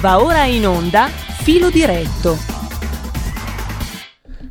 [0.00, 2.36] Va ora in onda Filo diretto.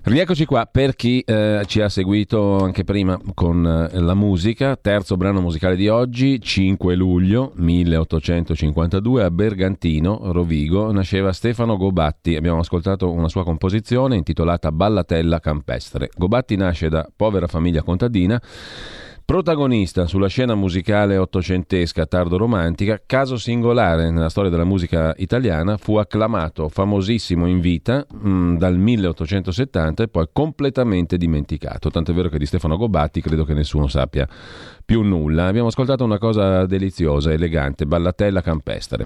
[0.04, 5.16] Rieccoci qua per chi eh, ci ha seguito anche prima con eh, la musica, terzo
[5.16, 12.36] brano musicale di oggi, 5 luglio 1852 a Bergantino, Rovigo, nasceva Stefano Gobatti.
[12.36, 16.10] Abbiamo ascoltato una sua composizione intitolata Ballatella campestre.
[16.14, 18.42] Gobatti nasce da povera famiglia contadina
[19.28, 26.70] Protagonista sulla scena musicale ottocentesca tardo-romantica, caso singolare nella storia della musica italiana, fu acclamato
[26.70, 31.90] famosissimo in vita mh, mm, dal 1870 e poi completamente dimenticato.
[31.90, 34.26] Tant'è vero che di Stefano Gobatti credo che nessuno sappia
[34.88, 35.48] più nulla.
[35.48, 39.06] Abbiamo ascoltato una cosa deliziosa, elegante, ballatella campestre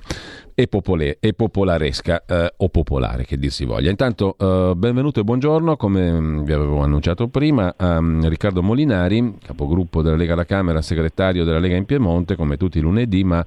[0.53, 3.89] e, popole, e popolaresca eh, o popolare che dir si voglia.
[3.89, 9.38] Intanto eh, benvenuto e buongiorno, come mm, vi avevo annunciato prima, a um, Riccardo Molinari,
[9.44, 13.44] capogruppo della Lega alla Camera, segretario della Lega in Piemonte, come tutti i lunedì, ma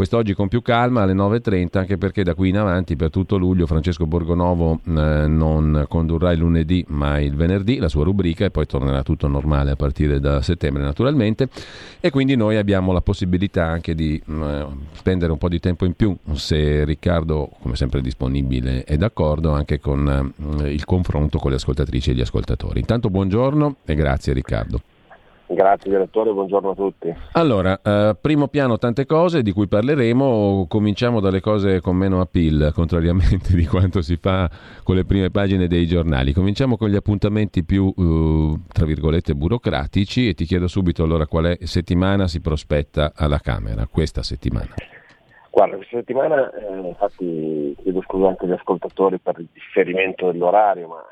[0.00, 3.66] Quest'oggi con più calma alle 9.30, anche perché da qui in avanti per tutto luglio
[3.66, 8.64] Francesco Borgonovo eh, non condurrà il lunedì ma il venerdì la sua rubrica e poi
[8.64, 11.50] tornerà tutto normale a partire da settembre naturalmente
[12.00, 15.92] e quindi noi abbiamo la possibilità anche di eh, spendere un po' di tempo in
[15.92, 20.32] più se Riccardo come sempre disponibile è d'accordo anche con
[20.62, 22.80] eh, il confronto con le ascoltatrici e gli ascoltatori.
[22.80, 24.80] Intanto buongiorno e grazie Riccardo.
[25.52, 27.12] Grazie direttore, buongiorno a tutti.
[27.32, 32.70] Allora, eh, primo piano tante cose di cui parleremo, cominciamo dalle cose con meno appeal,
[32.72, 34.48] contrariamente di quanto si fa
[34.84, 36.32] con le prime pagine dei giornali.
[36.32, 41.58] Cominciamo con gli appuntamenti più, eh, tra virgolette, burocratici e ti chiedo subito allora quale
[41.62, 44.72] settimana si prospetta alla Camera, questa settimana.
[45.50, 51.02] Guarda, questa settimana, eh, infatti chiedo scusa anche agli ascoltatori per il differimento dell'orario, ma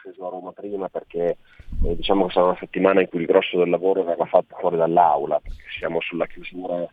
[0.00, 1.36] sceso a Roma prima perché
[1.84, 4.76] eh, diciamo che sarà una settimana in cui il grosso del lavoro verrà fatto fuori
[4.76, 6.86] dall'aula, perché siamo sulla chiusura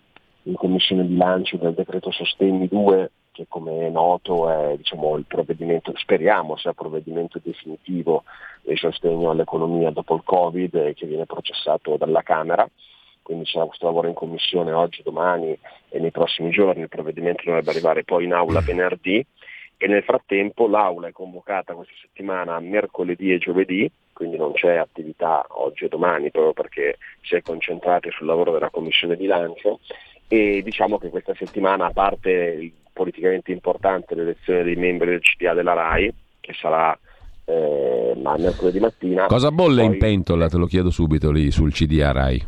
[0.44, 5.94] in commissione bilancio del decreto Sostegni 2, che come è noto è diciamo, il provvedimento,
[5.96, 8.24] speriamo sia il provvedimento definitivo
[8.62, 12.68] di sostegno all'economia dopo il Covid e che viene processato dalla Camera.
[13.22, 15.58] Quindi c'è questo lavoro in commissione oggi, domani
[15.90, 19.26] e nei prossimi giorni, il provvedimento dovrebbe arrivare poi in aula venerdì
[19.78, 25.46] e nel frattempo l'aula è convocata questa settimana mercoledì e giovedì, quindi non c'è attività
[25.50, 29.80] oggi e domani proprio perché si è concentrati sul lavoro della commissione bilancio
[30.28, 35.54] e diciamo che questa settimana a parte il politicamente importante l'elezione dei membri del CDA
[35.54, 36.98] della RAI che sarà
[37.46, 39.28] eh, mercoledì mattina.
[39.28, 39.94] Cosa bolle poi...
[39.94, 42.44] in pentola, te lo chiedo subito lì sul CDA RAI?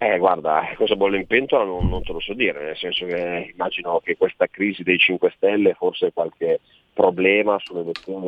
[0.00, 3.50] Eh, guarda, cosa bolle in pentola non, non, te lo so dire, nel senso che
[3.52, 6.60] immagino che questa crisi dei 5 Stelle forse qualche
[6.92, 8.24] problema sulle elezioni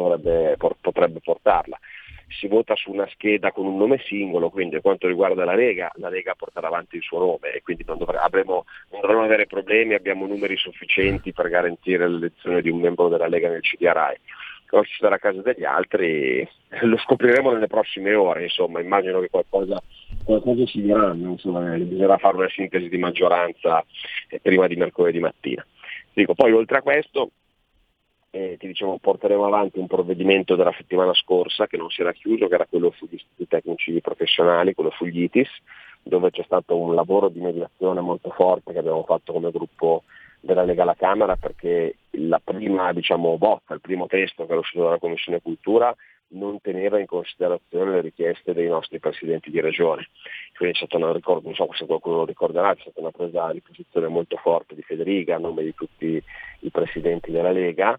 [0.80, 1.78] potrebbe portarla.
[2.26, 5.92] Si vota su una scheda con un nome singolo, quindi per quanto riguarda la Lega,
[5.94, 9.46] la Lega porterà avanti il suo nome e quindi non, dovre, avremo, non dovremo avere
[9.46, 14.18] problemi, abbiamo numeri sufficienti per garantire l'elezione di un membro della Lega nel CDRI
[14.70, 16.48] cosa sarà a casa degli altri
[16.82, 19.82] lo scopriremo nelle prossime ore, insomma, immagino che qualcosa,
[20.24, 23.84] qualcosa ci diranno, insomma, bisognerà fare una sintesi di maggioranza
[24.28, 25.66] eh, prima di mercoledì mattina.
[26.12, 27.30] Dico, poi oltre a questo
[28.30, 32.46] eh, ti dicevo, porteremo avanti un provvedimento della settimana scorsa che non si era chiuso,
[32.46, 35.48] che era quello sugli istituti tecnici professionali, quello sugli ITIS,
[36.02, 40.04] dove c'è stato un lavoro di mediazione molto forte che abbiamo fatto come gruppo
[40.40, 44.84] della Lega alla Camera perché la prima diciamo, bozza, il primo testo che era uscito
[44.84, 45.94] dalla Commissione Cultura
[46.32, 50.08] non teneva in considerazione le richieste dei nostri presidenti di regione.
[50.56, 53.52] Quindi c'è stata una, ricordo, non so se qualcuno lo ricorderà, c'è stata una presa
[53.52, 56.22] di posizione molto forte di Federica a nome di tutti
[56.60, 57.98] i presidenti della Lega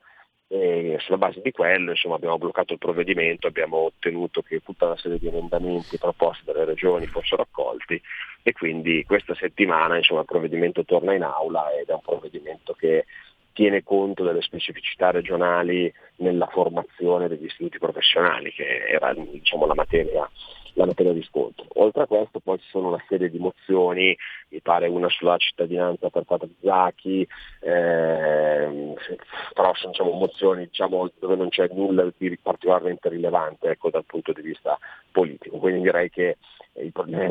[0.54, 4.98] e sulla base di quello insomma, abbiamo bloccato il provvedimento, abbiamo ottenuto che tutta una
[4.98, 8.02] serie di emendamenti proposti dalle regioni fossero accolti
[8.44, 13.06] e quindi questa settimana insomma, il provvedimento torna in aula ed è un provvedimento che
[13.54, 20.30] tiene conto delle specificità regionali nella formazione degli istituti professionali, che era diciamo, la materia
[20.74, 21.66] la materia di scontro.
[21.76, 24.16] Oltre a questo poi ci sono una serie di mozioni,
[24.50, 27.28] mi pare una sulla cittadinanza per Patrizzacchi,
[27.62, 28.94] ehm,
[29.54, 34.32] però sono diciamo, mozioni diciamo, dove non c'è nulla di particolarmente rilevante ecco, dal punto
[34.34, 34.78] di vista
[35.12, 35.58] politico.
[35.58, 36.38] Quindi direi che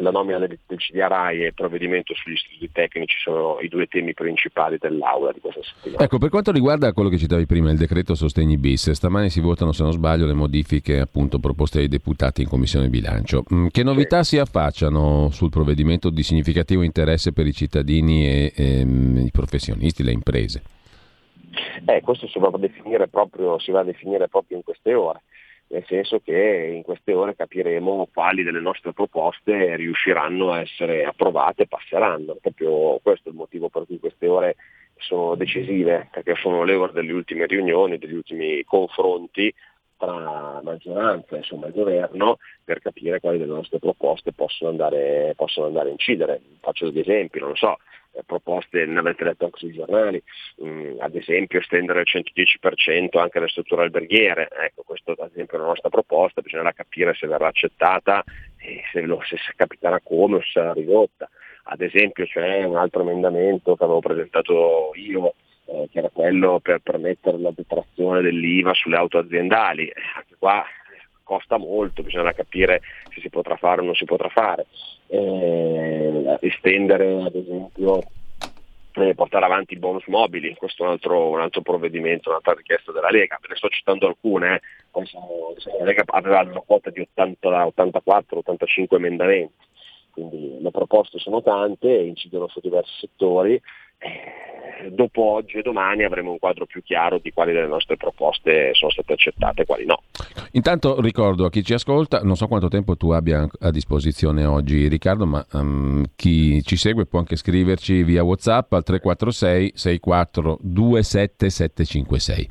[0.01, 4.13] la nomina del, del CDRI e il provvedimento sugli istituti tecnici sono i due temi
[4.13, 6.05] principali dell'Aula di questa settimana.
[6.05, 9.73] Ecco, per quanto riguarda quello che citavi prima, il decreto sostegni bis, stamani si votano,
[9.73, 13.40] se non sbaglio, le modifiche appunto proposte dai deputati in Commissione Bilancio.
[13.53, 14.37] Mm, che novità sì.
[14.37, 20.03] si affacciano sul provvedimento di significativo interesse per i cittadini e, e ehm, i professionisti,
[20.03, 20.63] le imprese?
[21.85, 22.51] Eh, questo si va,
[23.11, 25.23] proprio, si va a definire proprio in queste ore
[25.71, 31.63] nel senso che in queste ore capiremo quali delle nostre proposte riusciranno a essere approvate
[31.63, 32.37] e passeranno.
[32.41, 34.57] Proprio questo è il motivo per cui queste ore
[34.97, 39.53] sono decisive, perché sono le ore delle ultime riunioni, degli ultimi confronti
[40.01, 45.91] tra maggioranza insomma, il governo per capire quali delle nostre proposte possono andare, possono andare
[45.91, 46.41] a incidere.
[46.61, 47.77] Faccio degli esempi, non lo so,
[48.13, 50.23] eh, proposte, ne avete letto anche sui giornali,
[50.57, 55.61] mh, ad esempio estendere il 110% anche alle strutture alberghiere, ecco questo ad esempio è
[55.61, 58.25] una nostra proposta, bisognerà capire se verrà accettata
[58.57, 61.29] e se, lo, se capiterà come o se sarà ridotta.
[61.65, 65.35] Ad esempio c'è un altro emendamento che avevo presentato io
[65.71, 69.87] eh, che era quello per permettere la detrazione dell'IVA sulle auto aziendali.
[69.87, 70.65] Eh, anche qua
[71.23, 72.81] costa molto, bisogna capire
[73.15, 74.67] se si potrà fare o non si potrà fare.
[75.07, 78.03] Eh, estendere ad esempio
[78.95, 82.91] eh, portare avanti i bonus mobili, questo è un altro, un altro, provvedimento, un'altra richiesta
[82.91, 84.61] della Lega, ve ne sto citando alcune,
[84.93, 85.03] eh.
[85.79, 89.67] la Lega aveva una quota di 84-85 emendamenti,
[90.11, 93.63] quindi le proposte sono tante, incidono su diversi settori, eh,
[94.89, 98.91] dopo oggi e domani avremo un quadro più chiaro di quali delle nostre proposte sono
[98.91, 100.03] state accettate e quali no.
[100.53, 104.89] Intanto ricordo a chi ci ascolta, non so quanto tempo tu abbia a disposizione oggi
[104.89, 112.49] Riccardo, ma um, chi ci segue può anche scriverci via Whatsapp al 346 64 27756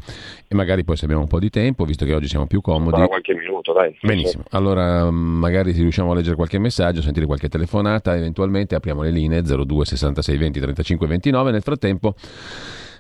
[0.48, 2.92] e magari poi se abbiamo un po' di tempo, visto che oggi siamo più comodi...
[2.92, 3.98] Ancora qualche minuto, dai.
[4.02, 9.12] Benissimo, allora magari se riusciamo a leggere qualche messaggio, sentire qualche telefonata, eventualmente apriamo le
[9.12, 11.52] linee 02 66 20 35 29 2019.
[11.52, 12.16] Nel frattempo,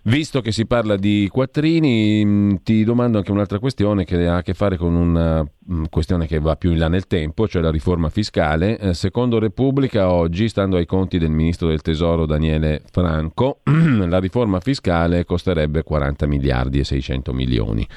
[0.03, 4.41] visto che si parla di quattrini, mm, ti domando anche un'altra questione che ha a
[4.41, 7.71] che fare con una mm, questione che va più in là nel tempo, cioè la
[7.71, 8.77] riforma fiscale.
[8.77, 14.59] Eh, secondo Repubblica, oggi, stando ai conti del ministro del Tesoro Daniele Franco, la riforma
[14.59, 17.87] fiscale costerebbe 40 miliardi e 600 milioni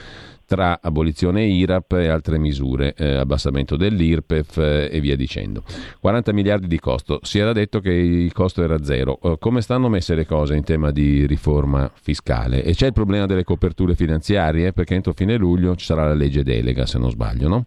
[0.52, 5.62] tra abolizione IRAP e altre misure, eh, abbassamento dell'IRPEF eh, e via dicendo.
[5.98, 9.18] 40 miliardi di costo, si era detto che il costo era zero.
[9.22, 12.64] Eh, come stanno messe le cose in tema di riforma fiscale?
[12.64, 14.74] E c'è il problema delle coperture finanziarie?
[14.74, 17.64] Perché entro fine luglio ci sarà la legge delega, se non sbaglio, no?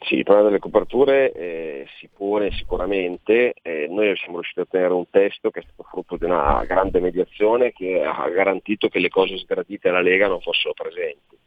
[0.00, 4.92] Sì, il problema delle coperture eh, si pone sicuramente, eh, noi siamo riusciti a ottenere
[4.92, 9.08] un testo che è stato frutto di una grande mediazione che ha garantito che le
[9.08, 11.38] cose sgradite alla Lega non fossero presenti.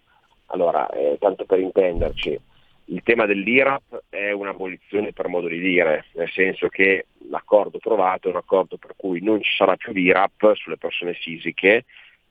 [0.48, 2.40] Allora, eh, tanto per intenderci,
[2.86, 8.32] il tema dell'IRAP è un'abolizione per modo di dire, nel senso che l'accordo trovato è
[8.32, 11.86] un accordo per cui non ci sarà più l'IRAP sulle persone fisiche,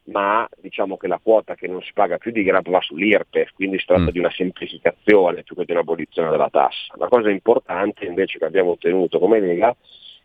[0.04, 3.78] ma diciamo che la quota che non si paga più di IRAP va sull'IRPE, quindi
[3.78, 4.08] si tratta mm.
[4.08, 6.94] di una semplificazione più che di un'abolizione della tassa.
[6.96, 9.74] La cosa importante invece che abbiamo ottenuto come Lega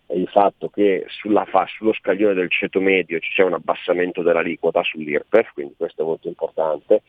[0.06, 4.84] è il fatto che sulla, sullo scaglione del ceto medio ci sia un abbassamento dell'aliquota
[4.84, 7.04] sull'IRPEF, quindi questo è molto importante,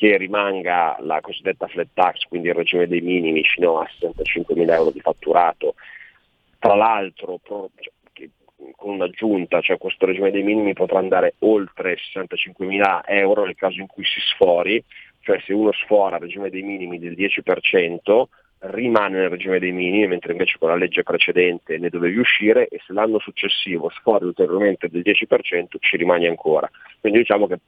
[0.00, 4.90] che rimanga la cosiddetta flat tax, quindi il regime dei minimi fino a 65.000 euro
[4.90, 5.74] di fatturato.
[6.58, 8.26] Tra l'altro pro, cioè,
[8.76, 13.88] con un'aggiunta, cioè questo regime dei minimi potrà andare oltre 65.000 euro nel caso in
[13.88, 14.82] cui si sfori,
[15.20, 18.22] cioè se uno sfora il regime dei minimi del 10%,
[18.60, 22.80] rimane nel regime dei minimi, mentre invece con la legge precedente ne dovevi uscire e
[22.86, 26.70] se l'anno successivo sfori ulteriormente del 10% ci rimani ancora.
[27.00, 27.58] Quindi diciamo che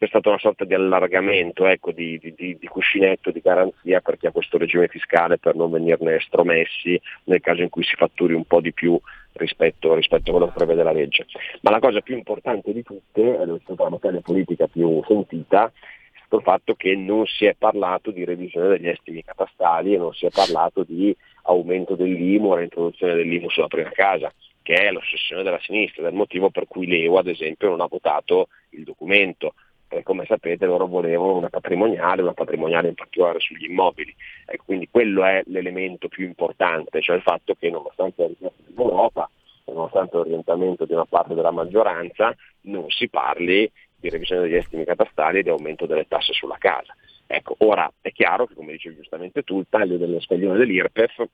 [0.00, 4.26] c'è stato una sorta di allargamento ecco, di, di, di, cuscinetto, di garanzia per chi
[4.26, 8.44] ha questo regime fiscale per non venirne estromessi nel caso in cui si fatturi un
[8.44, 8.98] po' di più
[9.32, 11.26] rispetto, rispetto a quello che prevede la legge.
[11.60, 15.66] Ma la cosa più importante di tutte, ed è stata la materia politica più sentita,
[15.66, 19.98] è stato il fatto che non si è parlato di revisione degli estimi catastali e
[19.98, 24.90] non si è parlato di aumento dell'IMU o reintroduzione dell'IMU sulla prima casa che è
[24.90, 29.54] l'ossessione della sinistra, del motivo per cui l'EU ad esempio non ha votato il documento
[29.90, 34.14] eh, come sapete loro volevano una patrimoniale, una patrimoniale in particolare sugli immobili.
[34.46, 39.28] Ecco, quindi quello è l'elemento più importante, cioè il fatto che nonostante la richiesta dell'Europa,
[39.66, 45.40] nonostante l'orientamento di una parte della maggioranza, non si parli di revisione degli estimi catastali
[45.40, 46.94] e di aumento delle tasse sulla casa.
[47.26, 51.24] Ecco, ora è chiaro che, come dicevi giustamente tu, il taglio dello scaglione dell'IRPEF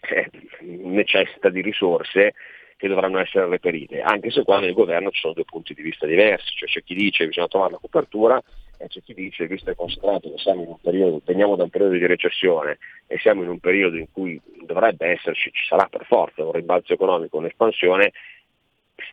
[0.00, 2.34] eh, necessita di risorse
[2.76, 6.06] che dovranno essere reperite, anche se qua nel governo ci sono due punti di vista
[6.06, 8.42] diversi, cioè c'è chi dice che bisogna trovare la copertura
[8.78, 11.70] e c'è chi dice, visto e considerato che siamo in un periodo, veniamo da un
[11.70, 16.04] periodo di recessione e siamo in un periodo in cui dovrebbe esserci, ci sarà per
[16.04, 18.12] forza un rimbalzo economico, un'espansione,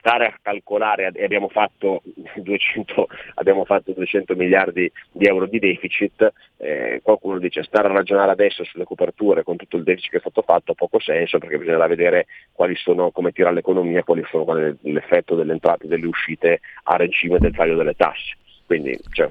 [0.03, 2.03] stare a calcolare, abbiamo fatto
[2.36, 8.31] 200, abbiamo fatto 200 miliardi di euro di deficit, eh, qualcuno dice stare a ragionare
[8.31, 11.57] adesso sulle coperture con tutto il deficit che è stato fatto ha poco senso perché
[11.57, 16.05] bisognerà vedere quali sono, come tira l'economia, quali sono quali, l'effetto delle entrate e delle
[16.05, 18.36] uscite a regime del taglio delle tasse.
[18.65, 19.29] Quindi cioè,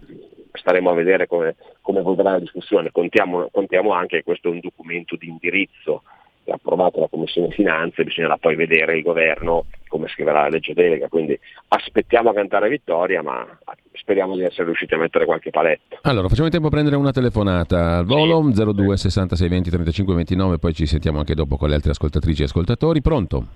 [0.53, 4.61] staremo a vedere come, come evolverà la discussione, contiamo, contiamo anche che questo è un
[4.61, 6.03] documento di indirizzo
[6.47, 11.39] approvato la Commissione Finanze, bisognerà poi vedere il governo come scriverà la legge delega, quindi
[11.69, 13.47] aspettiamo a cantare vittoria, ma
[13.93, 15.99] speriamo di essere riusciti a mettere qualche paletto.
[16.03, 18.65] Allora, facciamo in tempo a prendere una telefonata al volo sì.
[18.65, 22.45] 02 66 20 35 29, poi ci sentiamo anche dopo con le altre ascoltatrici e
[22.47, 23.03] ascoltatori.
[23.03, 23.47] Pronto?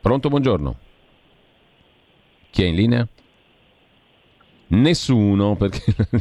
[0.00, 0.76] Pronto, buongiorno.
[2.50, 3.08] Chi è in linea?
[4.72, 5.82] Nessuno, perché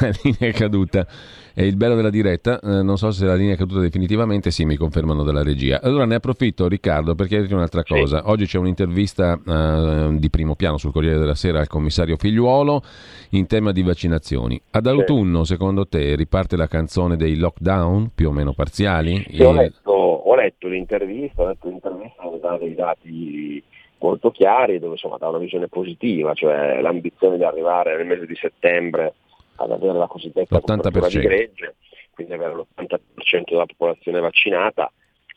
[0.00, 1.06] la linea è caduta.
[1.52, 4.64] È il bello della diretta, eh, non so se la linea è caduta definitivamente, sì,
[4.64, 5.80] mi confermano dalla regia.
[5.82, 8.18] Allora ne approfitto, Riccardo, per chiederti un'altra cosa.
[8.18, 8.24] Sì.
[8.26, 12.82] Oggi c'è un'intervista eh, di primo piano sul Corriere della Sera al commissario Figliuolo
[13.30, 14.60] in tema di vaccinazioni.
[14.70, 15.52] Ad autunno, sì.
[15.52, 19.24] secondo te, riparte la canzone dei lockdown, più o meno parziali?
[19.28, 19.44] Sì, e...
[19.44, 23.62] ho, letto, ho, letto, l'intervista, ho letto l'intervista, ho dato dei dati
[24.00, 28.34] molto chiari dove insomma dà una visione positiva, cioè l'ambizione di arrivare nel mese di
[28.34, 29.14] settembre
[29.56, 31.76] ad avere la cosiddetta copertura di gregge,
[32.12, 32.98] quindi avere l'80%
[33.46, 34.90] della popolazione vaccinata,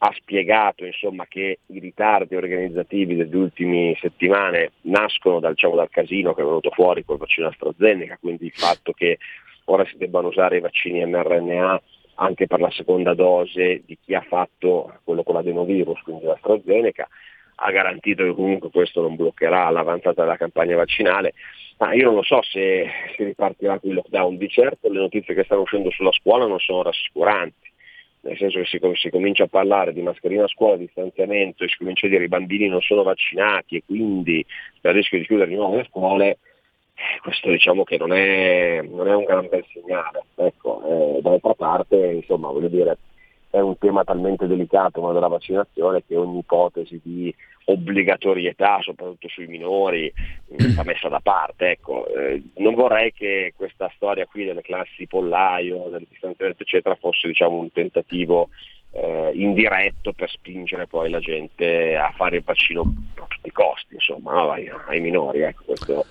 [0.05, 6.34] ha spiegato insomma, che i ritardi organizzativi delle ultime settimane nascono dal, diciamo, dal casino
[6.34, 9.17] che è venuto fuori col vaccino AstraZeneca, quindi il fatto che
[9.65, 11.82] ora si debbano usare i vaccini mRNA
[12.15, 17.08] anche per la seconda dose di chi ha fatto quello con l'adenovirus, quindi l'AstraZeneca,
[17.56, 21.34] ha garantito che comunque questo non bloccherà l'avanzata della campagna vaccinale,
[21.78, 24.38] ma io non lo so se si ripartirà con il lockdown.
[24.38, 27.72] Di certo le notizie che stanno uscendo sulla scuola non sono rassicuranti,
[28.22, 31.78] nel senso che si, si comincia a parlare di mascherina a scuola, distanziamento, e si
[31.78, 34.46] comincia a dire che i bambini non sono vaccinati e quindi
[34.82, 36.38] c'è il rischio di chiudere di nuovo le scuole,
[36.96, 40.24] eh, questo diciamo che non è, non è un gran bel segnale.
[40.36, 42.98] Ecco, eh, dall'altra parte, insomma, voglio dire,
[43.54, 47.32] è un tema talmente delicato quello della vaccinazione che ogni ipotesi di
[47.66, 50.12] obbligatorietà, soprattutto sui minori,
[50.76, 51.70] va messa da parte.
[51.70, 57.28] Ecco, eh, non vorrei che questa storia qui delle classi pollaio, del distanziamento eccetera, fosse
[57.28, 58.50] diciamo, un tentativo
[58.90, 63.94] eh, indiretto per spingere poi la gente a fare il vaccino a tutti i costi,
[63.94, 65.42] insomma, ai, ai, minori.
[65.42, 66.06] Ecco, questo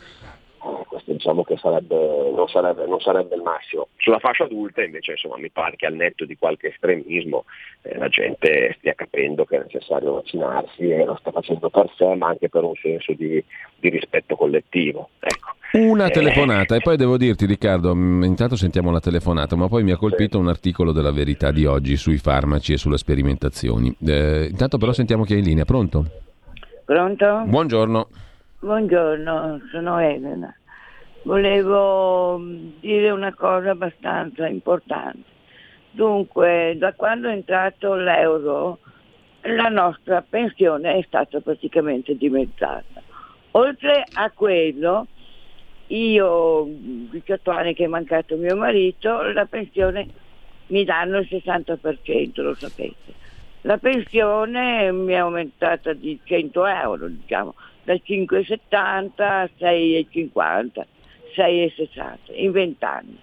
[0.64, 3.88] eh, questo diciamo che sarebbe, non, sarebbe, non, sarebbe, il massimo.
[3.97, 7.45] Sulla fascia adulta invece insomma, mi pare che al netto di qualche estremismo
[7.83, 12.14] eh, la gente stia capendo che è necessario vaccinarsi e lo sta facendo per sé
[12.14, 13.42] ma anche per un senso di,
[13.76, 15.11] di rispetto collettivo.
[15.19, 15.50] Ecco.
[15.73, 19.83] Una eh, telefonata e poi devo dirti Riccardo, mm, intanto sentiamo la telefonata, ma poi
[19.83, 20.42] mi ha colpito sì.
[20.42, 23.95] un articolo della verità di oggi sui farmaci e sulle sperimentazioni.
[24.07, 26.04] Eh, intanto però sentiamo chi è in linea, pronto?
[26.85, 27.42] Pronto?
[27.47, 28.09] Buongiorno.
[28.62, 30.54] Buongiorno, sono Elena.
[31.25, 35.28] Volevo mm, dire una cosa abbastanza importante.
[35.90, 38.78] Dunque, da quando è entrato l'euro,
[39.40, 43.02] la nostra pensione è stata praticamente dimezzata.
[43.50, 45.09] Oltre a quello,
[45.88, 50.07] io, 18 anni che è mancato mio marito, la pensione
[50.69, 53.12] mi danno il 60%, lo sapete.
[53.62, 57.54] La pensione mi è aumentata di 100 euro, diciamo,
[57.85, 60.85] da 5,70 a 6,50,
[61.37, 63.19] 6,60 in 20 anni.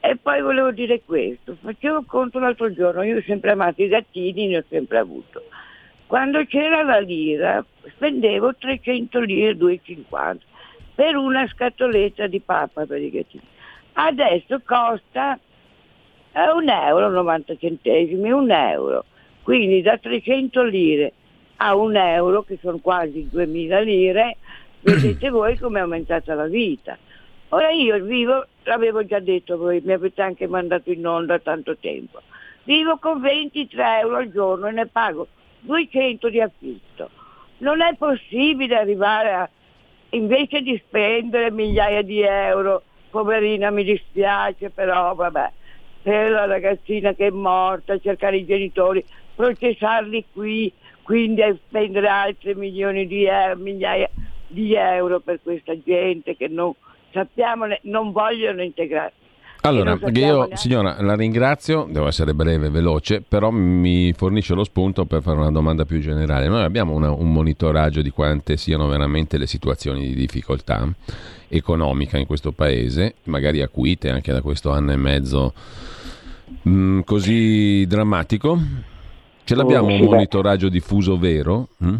[0.00, 4.48] E poi volevo dire questo, facevo conto l'altro giorno, io ho sempre amato i gattini,
[4.48, 5.42] ne ho sempre avuto.
[6.06, 7.64] Quando c'era la lira
[7.94, 10.36] spendevo 300 lire, 2,50
[10.94, 13.42] per una scatoletta di pappa per i gattini.
[13.94, 15.38] Adesso costa
[16.34, 19.04] un euro 90 centesimi, un euro.
[19.42, 21.12] Quindi da 300 lire
[21.56, 24.36] a un euro, che sono quasi 2000 lire,
[24.80, 26.96] vedete voi come è aumentata la vita.
[27.50, 32.20] Ora io vivo, l'avevo già detto voi, mi avete anche mandato in onda tanto tempo,
[32.64, 35.28] vivo con 23 euro al giorno e ne pago
[35.60, 37.10] 200 di affitto.
[37.58, 39.48] Non è possibile arrivare a,
[40.10, 45.50] invece di spendere migliaia di euro, poverina mi dispiace, però vabbè,
[46.02, 49.04] per la ragazzina che è morta, cercare i genitori,
[49.36, 50.72] processarli qui,
[51.04, 54.10] quindi a spendere altri milioni di euro, migliaia
[54.48, 56.72] di euro per questa gente che non
[57.12, 59.22] sappiamo, non vogliono integrarsi.
[59.60, 65.06] Allora, io signora la ringrazio, devo essere breve e veloce, però mi fornisce lo spunto
[65.06, 66.48] per fare una domanda più generale.
[66.48, 70.86] Noi abbiamo una, un monitoraggio di quante siano veramente le situazioni di difficoltà
[71.48, 75.54] economica in questo paese, magari acuite anche da questo anno e mezzo
[76.62, 78.92] mh, mm, così drammatico?
[79.44, 81.68] Ce l'abbiamo un monitoraggio diffuso vero?
[81.84, 81.96] Mm?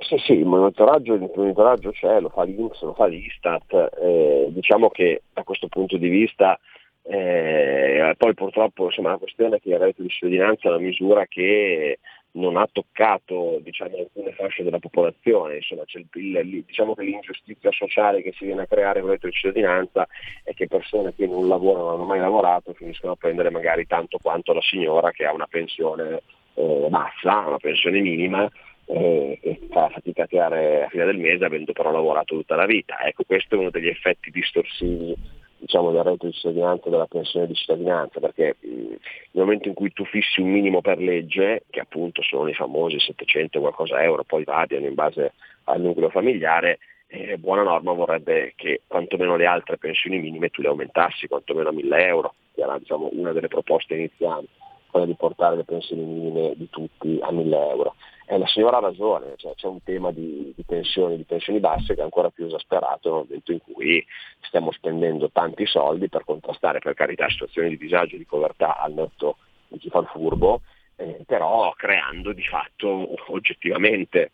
[0.00, 4.88] Sì, sì, il monitoraggio, il monitoraggio c'è, lo fa l'Inps, lo fa l'Istat, eh, diciamo
[4.88, 6.58] che da questo punto di vista
[7.02, 11.26] eh, poi purtroppo insomma, la questione è che il reddito di cittadinanza è una misura
[11.26, 11.98] che
[12.32, 18.22] non ha toccato diciamo, alcune fasce della popolazione, insomma c'è il, diciamo che l'ingiustizia sociale
[18.22, 20.06] che si viene a creare con il reddito di cittadinanza
[20.44, 24.18] è che persone che non lavorano, non hanno mai lavorato, finiscono a prendere magari tanto
[24.20, 26.22] quanto la signora che ha una pensione
[26.54, 28.48] eh, bassa, una pensione minima
[28.86, 32.66] eh, e fa fatica a tirare a fine del mese avendo però lavorato tutta la
[32.66, 33.00] vita.
[33.00, 35.16] Ecco, questo è uno degli effetti distorsivi
[35.60, 38.98] diciamo, del reddito di cittadinanza e della pensione di cittadinanza, perché mh, nel
[39.44, 43.60] momento in cui tu fissi un minimo per legge, che appunto sono i famosi 700
[43.60, 46.78] qualcosa euro, poi variano in base al nucleo familiare,
[47.08, 51.72] eh, buona norma vorrebbe che quantomeno le altre pensioni minime tu le aumentassi, quantomeno a
[51.72, 54.48] 1000 euro, che era diciamo, una delle proposte iniziali,
[54.90, 57.94] quella di portare le pensioni minime di tutti a 1000 euro.
[58.26, 61.94] E la signora ha ragione, cioè, c'è un tema di, di, pensioni, di pensioni basse
[61.94, 64.04] che è ancora più esasperato nel momento in cui
[64.42, 68.92] stiamo spendendo tanti soldi per contrastare per carità situazioni di disagio e di povertà al
[68.92, 70.60] netto di chi fa il furbo,
[70.96, 74.30] eh, però creando di fatto oggettivamente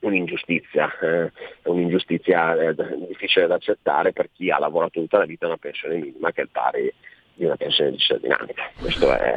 [0.00, 1.32] un'ingiustizia, eh,
[1.64, 2.74] un'ingiustizia eh,
[3.06, 6.44] difficile da accettare per chi ha lavorato tutta la vita una pensione minima che è
[6.44, 6.92] il pari
[7.34, 8.52] di una pensione di cittadinanza.
[8.78, 9.34] Questo, è,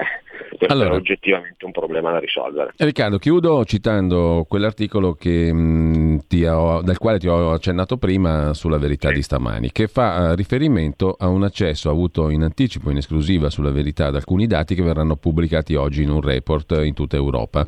[0.49, 2.73] questo allora, è, oggettivamente un problema da risolvere.
[2.77, 9.09] Riccardo, chiudo citando quell'articolo che, mh, ho, del quale ti ho accennato prima sulla verità
[9.09, 9.15] sì.
[9.15, 13.71] di stamani, che fa uh, riferimento a un accesso avuto in anticipo, in esclusiva sulla
[13.71, 17.65] verità ad alcuni dati che verranno pubblicati oggi in un report in tutta Europa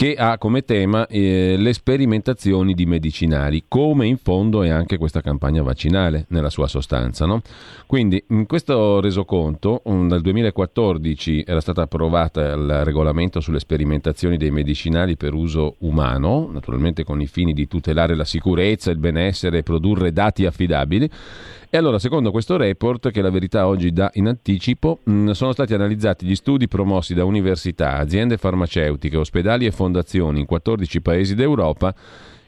[0.00, 5.20] che ha come tema eh, le sperimentazioni di medicinali, come in fondo è anche questa
[5.20, 7.26] campagna vaccinale nella sua sostanza.
[7.26, 7.42] No?
[7.84, 14.50] Quindi in questo resoconto um, dal 2014 era stato approvato il regolamento sulle sperimentazioni dei
[14.50, 19.62] medicinali per uso umano, naturalmente con i fini di tutelare la sicurezza, il benessere e
[19.62, 21.10] produrre dati affidabili.
[21.72, 25.72] E allora, secondo questo report, che la verità oggi dà in anticipo, mh, sono stati
[25.72, 31.94] analizzati gli studi promossi da università, aziende farmaceutiche, ospedali e fondazioni in 14 paesi d'Europa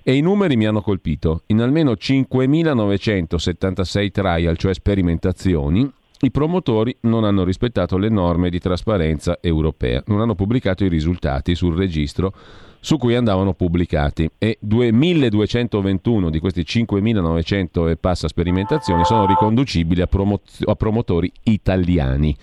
[0.02, 1.42] e i numeri mi hanno colpito.
[1.46, 5.88] In almeno 5.976 trial, cioè sperimentazioni,
[6.22, 11.54] i promotori non hanno rispettato le norme di trasparenza europea, non hanno pubblicato i risultati
[11.54, 12.34] sul registro
[12.84, 20.08] su cui andavano pubblicati e 2221 di questi 5900 e passa sperimentazioni sono riconducibili a,
[20.08, 22.36] promoz- a promotori italiani.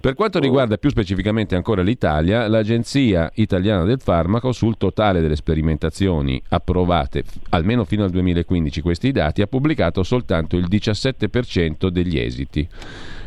[0.00, 6.42] Per quanto riguarda più specificamente ancora l'Italia, l'Agenzia Italiana del Farmaco sul totale delle sperimentazioni
[6.48, 12.68] approvate almeno fino al 2015 questi dati ha pubblicato soltanto il 17% degli esiti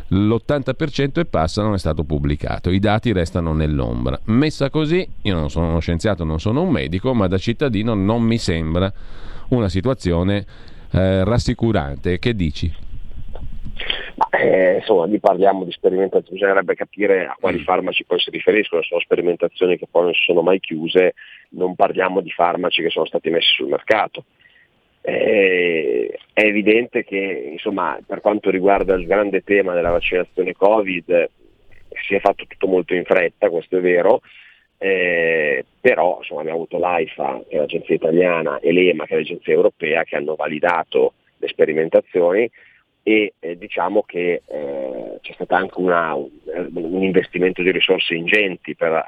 [0.09, 4.19] l'80% e passa non è stato pubblicato, i dati restano nell'ombra.
[4.25, 8.21] Messa così, io non sono uno scienziato, non sono un medico, ma da cittadino non
[8.21, 8.91] mi sembra
[9.49, 10.45] una situazione
[10.91, 12.19] eh, rassicurante.
[12.19, 12.87] Che dici?
[14.31, 17.63] Eh, insomma, lì parliamo di sperimentazioni, bisognerebbe capire a quali mm.
[17.63, 21.13] farmaci poi si riferiscono, sono sperimentazioni che poi non si sono mai chiuse,
[21.51, 24.25] non parliamo di farmaci che sono stati messi sul mercato
[25.01, 31.29] è evidente che insomma, per quanto riguarda il grande tema della vaccinazione Covid
[32.07, 34.21] si è fatto tutto molto in fretta, questo è vero,
[34.77, 39.53] eh, però insomma, abbiamo avuto l'AIFA, che è l'agenzia italiana, e l'EMA, che è l'agenzia
[39.53, 42.49] europea, che hanno validato le sperimentazioni.
[43.01, 48.91] E eh, diciamo che eh, c'è stato anche una, un, investimento di risorse ingenti per
[48.91, 49.03] a,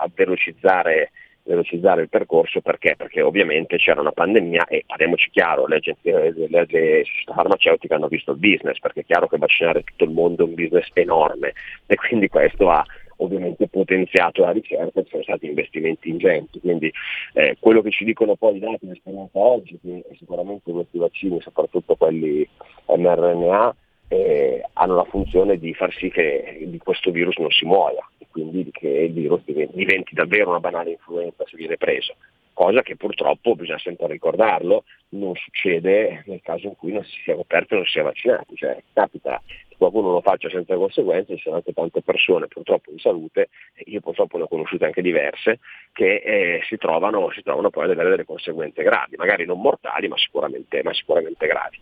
[0.00, 1.10] a velocizzare
[1.44, 2.94] velocizzare il percorso perché?
[2.96, 8.32] Perché ovviamente c'era una pandemia e parliamoci chiaro, le agenzie, le agenzie farmaceutiche hanno visto
[8.32, 11.52] il business, perché è chiaro che vaccinare tutto il mondo è un business enorme
[11.86, 12.84] e quindi questo ha
[13.18, 16.60] ovviamente potenziato la ricerca ci sono stati investimenti ingenti.
[16.60, 16.92] Quindi
[17.34, 21.40] eh, quello che ci dicono poi i dati di esperienza oggi, che sicuramente questi vaccini,
[21.40, 22.48] soprattutto quelli
[22.86, 23.76] mRNA,
[24.08, 28.70] eh, hanno la funzione di far sì che questo virus non si muoia e quindi
[28.70, 32.14] che il virus diventi davvero una banale influenza se viene preso,
[32.52, 37.34] cosa che purtroppo, bisogna sempre ricordarlo, non succede nel caso in cui non si sia
[37.34, 39.42] coperto e non si sia vaccinati, cioè capita
[39.76, 43.48] qualcuno lo faccia senza conseguenze, ci sono anche tante persone purtroppo in salute,
[43.84, 45.60] io purtroppo ne ho conosciute anche diverse,
[45.92, 50.08] che eh, si, trovano, si, trovano, poi ad avere delle conseguenze gravi, magari non mortali
[50.08, 51.78] ma sicuramente, ma sicuramente gravi.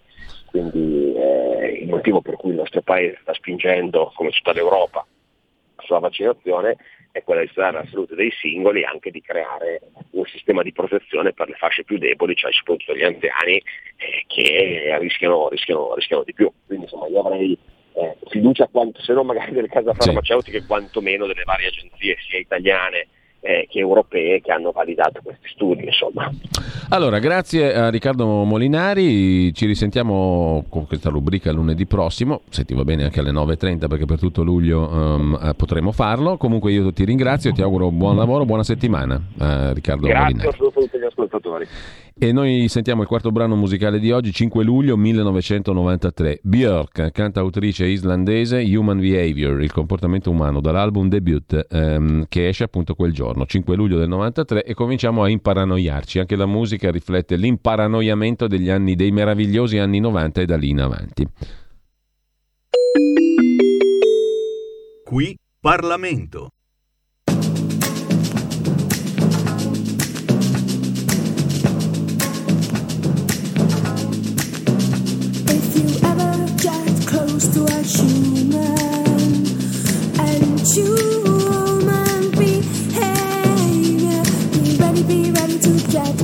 [0.47, 5.07] Quindi eh, il motivo per cui il nostro Paese sta spingendo, come tutta l'Europa,
[5.79, 6.77] sulla vaccinazione
[7.13, 10.73] è quella di tutelare la salute dei singoli e anche di creare un sistema di
[10.73, 16.23] protezione per le fasce più deboli, cioè soprattutto gli anziani eh, che rischiano, rischiano, rischiano,
[16.25, 16.51] di più.
[16.67, 17.59] Quindi insomma io avrei
[18.43, 20.67] fiducia, quanto, se non magari delle case farmaceutiche, sì.
[20.67, 23.07] quantomeno delle varie agenzie, sia italiane
[23.45, 25.85] eh, che europee che hanno validato questi studi.
[25.87, 26.31] Insomma.
[26.91, 32.85] Allora, grazie a Riccardo Molinari, ci risentiamo con questa rubrica lunedì prossimo, se ti va
[32.85, 36.37] bene anche alle 9.30 perché per tutto luglio um, potremo farlo.
[36.37, 40.35] Comunque io ti ringrazio e ti auguro buon lavoro, buona settimana uh, Riccardo grazie Molinari.
[40.35, 41.67] Grazie a tutti gli ascoltatori.
[42.23, 46.39] E noi sentiamo il quarto brano musicale di oggi, 5 luglio 1993.
[46.45, 53.13] Björk, cantautrice islandese, Human Behavior, il comportamento umano, dall'album debut ehm, che esce appunto quel
[53.13, 56.21] giorno, 5 luglio del 93, e cominciamo a imparanoiarci.
[56.21, 60.81] Anche la musica riflette l'imparanoiamento degli anni, dei meravigliosi anni 90 e da lì in
[60.81, 61.27] avanti.
[65.03, 66.51] Qui Parlamento.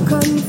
[0.09, 0.48] come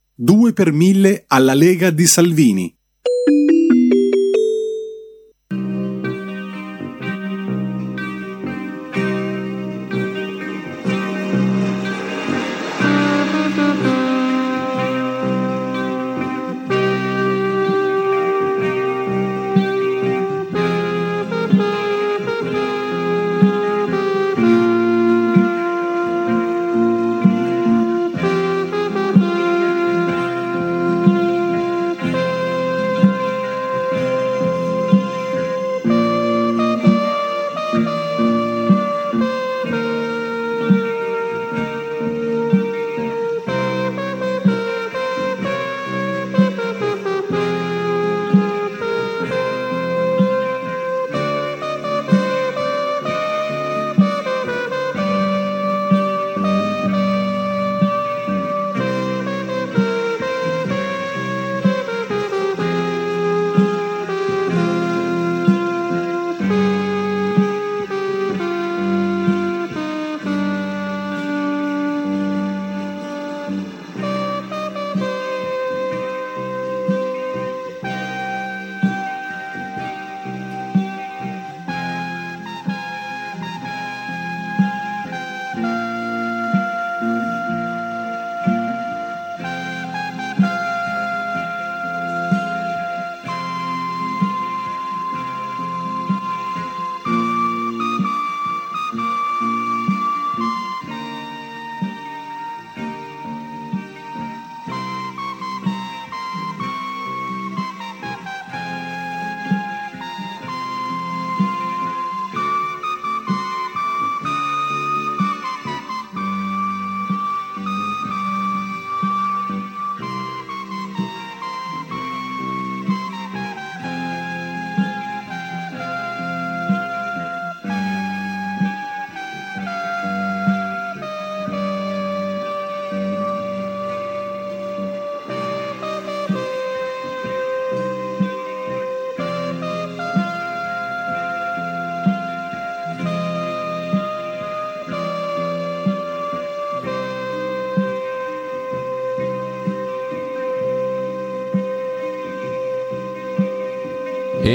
[0.23, 2.71] 2 per 1000 alla Lega di Salvini.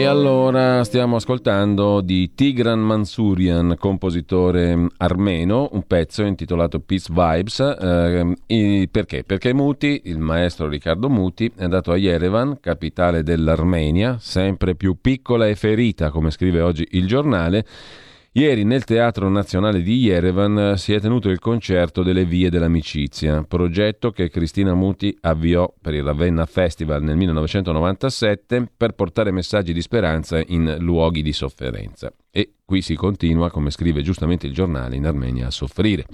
[0.06, 7.60] Allora stiamo ascoltando di Tigran Mansurian, compositore armeno, un pezzo intitolato Peace Vibes.
[8.48, 9.24] Eh, perché?
[9.24, 15.46] Perché Muti, il maestro Riccardo Muti, è andato a Yerevan, capitale dell'Armenia, sempre più piccola
[15.48, 17.66] e ferita, come scrive oggi il giornale
[18.37, 24.11] Ieri nel Teatro Nazionale di Yerevan si è tenuto il concerto delle Vie dell'Amicizia, progetto
[24.11, 30.38] che Cristina Muti avviò per il Ravenna Festival nel 1997 per portare messaggi di speranza
[30.49, 32.12] in luoghi di sofferenza.
[32.31, 36.05] E qui si continua, come scrive giustamente il giornale, in Armenia a soffrire.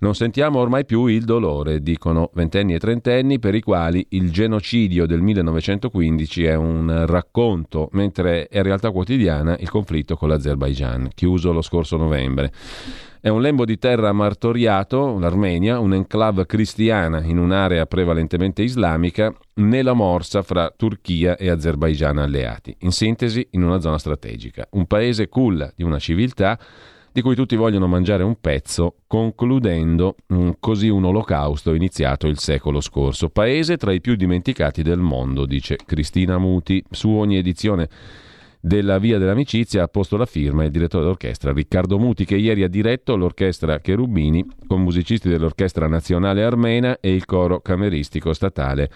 [0.00, 5.06] Non sentiamo ormai più il dolore, dicono ventenni e trentenni, per i quali il genocidio
[5.06, 11.62] del 1915 è un racconto, mentre è realtà quotidiana il conflitto con l'Azerbaigian, chiuso lo
[11.62, 12.52] scorso novembre.
[13.24, 20.42] È un lembo di terra martoriato, l'Armenia, un'enclave cristiana in un'area prevalentemente islamica, nella morsa
[20.42, 22.76] fra Turchia e Azerbaigian alleati.
[22.80, 24.66] In sintesi, in una zona strategica.
[24.72, 26.58] Un paese culla di una civiltà
[27.14, 32.80] di cui tutti vogliono mangiare un pezzo, concludendo mm, così un olocausto iniziato il secolo
[32.80, 33.28] scorso.
[33.28, 36.82] Paese tra i più dimenticati del mondo, dice Cristina Muti.
[36.90, 37.88] Su ogni edizione
[38.60, 42.68] della Via dell'Amicizia ha posto la firma il direttore d'orchestra Riccardo Muti, che ieri ha
[42.68, 48.90] diretto l'orchestra Cherubini con musicisti dell'Orchestra Nazionale Armena e il coro cameristico statale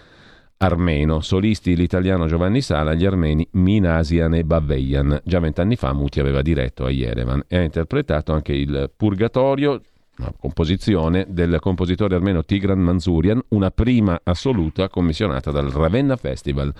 [0.58, 1.20] armeno.
[1.20, 5.20] Solisti l'italiano Giovanni Sala, gli armeni Minasian e Baveian.
[5.24, 9.80] Già vent'anni fa Muti aveva diretto a Yerevan e ha interpretato anche il Purgatorio,
[10.18, 16.74] una composizione del compositore armeno Tigran Manzurian, una prima assoluta commissionata dal Ravenna Festival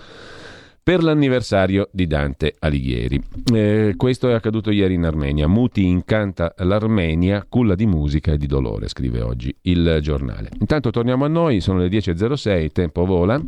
[0.81, 3.21] per l'anniversario di Dante Alighieri.
[3.53, 5.47] Eh, questo è accaduto ieri in Armenia.
[5.47, 10.49] Muti incanta l'Armenia, culla di musica e di dolore, scrive oggi il giornale.
[10.59, 13.39] Intanto torniamo a noi, sono le 10.06, il tempo vola.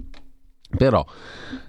[0.77, 1.05] Però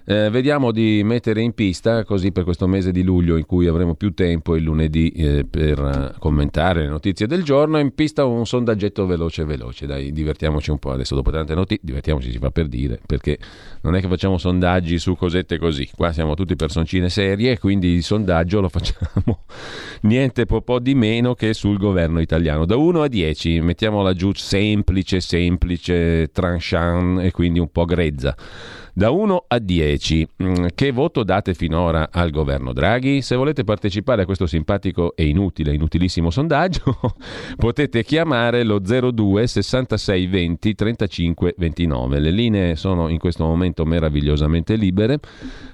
[0.05, 3.95] eh, vediamo di mettere in pista, così per questo mese di luglio in cui avremo
[3.95, 9.05] più tempo il lunedì eh, per commentare le notizie del giorno, in pista un sondaggetto
[9.05, 12.99] veloce veloce, dai, divertiamoci un po' adesso dopo tante notizie, divertiamoci si fa per dire,
[13.05, 13.37] perché
[13.81, 18.03] non è che facciamo sondaggi su cosette così, qua siamo tutti personcine serie, quindi il
[18.03, 19.45] sondaggio lo facciamo.
[20.03, 24.31] Niente po', po' di meno che sul governo italiano, da 1 a 10, mettiamola giù
[24.33, 28.35] semplice, semplice, tranchant e quindi un po' grezza.
[28.95, 33.21] Da 1 a 10, mm, che voto date finora al governo Draghi?
[33.21, 36.97] Se volete partecipare a questo simpatico e inutile, inutilissimo sondaggio,
[37.57, 42.19] potete chiamare lo 02 66 20 35 29.
[42.19, 45.19] Le linee sono in questo momento meravigliosamente libere.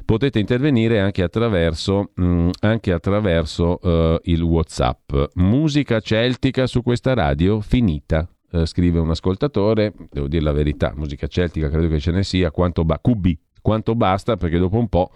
[0.06, 5.14] Potete intervenire anche attraverso, mm, anche attraverso uh, il WhatsApp.
[5.36, 11.28] Musica celtica su questa radio finita eh, scrive un ascoltatore, devo dire la verità, musica
[11.28, 13.28] celtica credo che ce ne sia, quanto, ba- QB,
[13.62, 15.12] quanto basta perché dopo un po'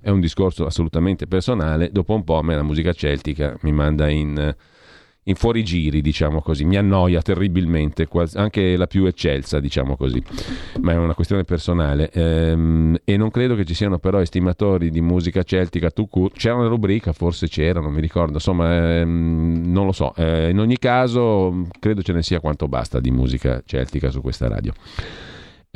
[0.00, 4.08] è un discorso assolutamente personale, dopo un po' a me la musica celtica mi manda
[4.08, 4.54] in
[5.24, 6.64] in fuorigiri, diciamo così.
[6.64, 10.22] Mi annoia terribilmente, anche la più eccelsa, diciamo così,
[10.80, 12.10] ma è una questione personale.
[12.10, 15.90] Ehm, e non credo che ci siano però estimatori di musica celtica
[16.34, 20.14] C'era una rubrica, forse c'era, non mi ricordo, insomma, ehm, non lo so.
[20.16, 24.48] Eh, in ogni caso, credo ce ne sia quanto basta di musica celtica su questa
[24.48, 24.72] radio.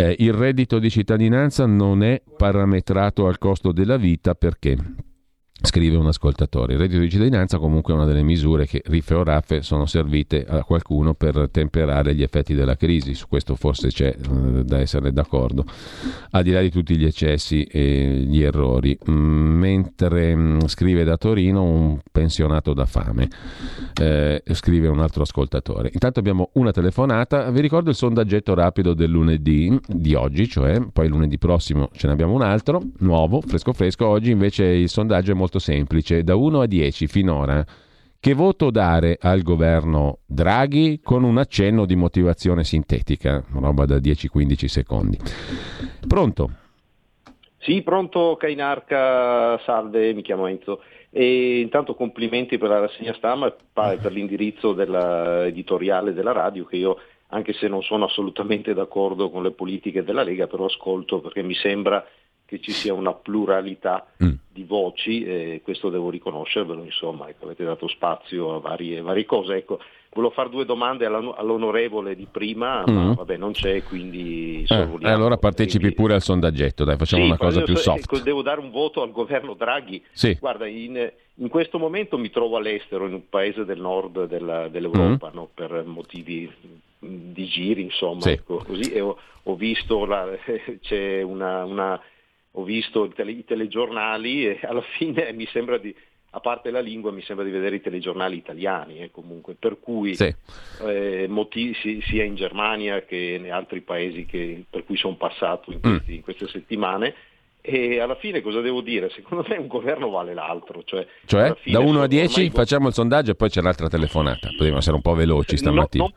[0.00, 4.76] Eh, il reddito di cittadinanza non è parametrato al costo della vita perché?
[5.60, 6.74] Scrive un ascoltatore.
[6.74, 10.44] Il reddito di cittadinanza comunque è una delle misure che riffe o raffe sono servite
[10.44, 15.12] a qualcuno per temperare gli effetti della crisi, su questo forse c'è eh, da essere
[15.12, 15.64] d'accordo,
[16.30, 18.96] al di là di tutti gli eccessi e gli errori.
[19.10, 23.28] Mm, mentre mm, scrive da Torino un pensionato da fame,
[24.00, 25.90] eh, scrive un altro ascoltatore.
[25.92, 31.08] Intanto abbiamo una telefonata, vi ricordo il sondaggetto rapido del lunedì di oggi, cioè poi
[31.08, 35.34] lunedì prossimo ce ne abbiamo un altro, nuovo, fresco fresco, oggi invece il sondaggio è
[35.34, 37.64] molto molto semplice, da 1 a 10 finora.
[38.20, 44.64] Che voto dare al governo Draghi con un accenno di motivazione sintetica, roba da 10-15
[44.66, 45.18] secondi.
[46.06, 46.50] Pronto?
[47.58, 50.82] Sì, pronto Cainarca, salve, mi chiamo Enzo.
[51.10, 56.98] E intanto complimenti per la rassegna stamma e per l'indirizzo dell'editoriale della radio che io,
[57.28, 61.54] anche se non sono assolutamente d'accordo con le politiche della Lega, però ascolto perché mi
[61.54, 62.04] sembra
[62.48, 64.30] che ci sia una pluralità mm.
[64.50, 69.56] di voci, e questo devo riconoscervelo, insomma, ecco, avete dato spazio a varie, varie cose.
[69.56, 69.78] Ecco,
[70.14, 72.94] volevo fare due domande all'onorevole di prima, mm.
[72.94, 74.64] ma vabbè non c'è, quindi...
[74.66, 75.94] Eh, allora partecipi quindi...
[75.94, 78.04] pure al sondaggetto, dai, facciamo sì, una cosa più soft.
[78.04, 80.02] Ecco, devo dare un voto al governo Draghi.
[80.12, 80.34] Sì.
[80.40, 85.28] Guarda, in, in, questo momento mi trovo all'estero, in un paese del nord della, dell'Europa,
[85.28, 85.34] mm.
[85.34, 86.50] no, per motivi
[86.98, 88.30] di giri, insomma, sì.
[88.30, 90.26] ecco, così, e ho, ho visto, la,
[90.80, 92.00] c'è una, una
[92.58, 95.94] ho visto tele, i telegiornali e alla fine mi sembra di,
[96.30, 100.14] a parte la lingua, mi sembra di vedere i telegiornali italiani, eh, comunque, per cui
[100.14, 100.34] sì.
[100.84, 105.80] eh, motivi, sia in Germania che in altri paesi che, per cui sono passato in,
[105.80, 106.14] questi, mm.
[106.14, 107.14] in, queste settimane.
[107.60, 109.10] E alla fine cosa devo dire?
[109.10, 110.82] Secondo me un governo vale l'altro.
[110.84, 114.48] Cioè, cioè da 1 a 10 facciamo il sondaggio e poi c'è un'altra telefonata.
[114.50, 116.04] Dobbiamo essere un po' veloci stamattina.
[116.04, 116.12] Non,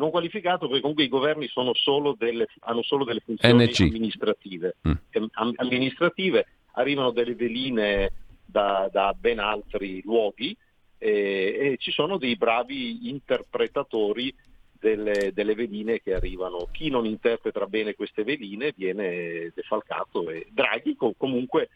[0.00, 4.76] non, quali- non qualificato perché comunque i governi solo delle, hanno solo delle funzioni amministrative.
[4.88, 5.24] Mm.
[5.56, 6.46] amministrative.
[6.72, 8.12] Arrivano delle veline
[8.44, 10.56] da, da ben altri luoghi
[10.98, 14.34] e, e, ci sono dei bravi interpretatori
[14.78, 16.68] delle, delle, veline che arrivano.
[16.72, 21.68] Chi non interpreta bene queste veline viene defalcato e Draghi comunque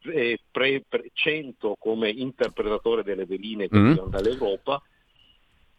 [0.00, 3.86] è pre, pre, 100 come interpretatore delle veline che mm.
[3.86, 4.80] arrivano dall'Europa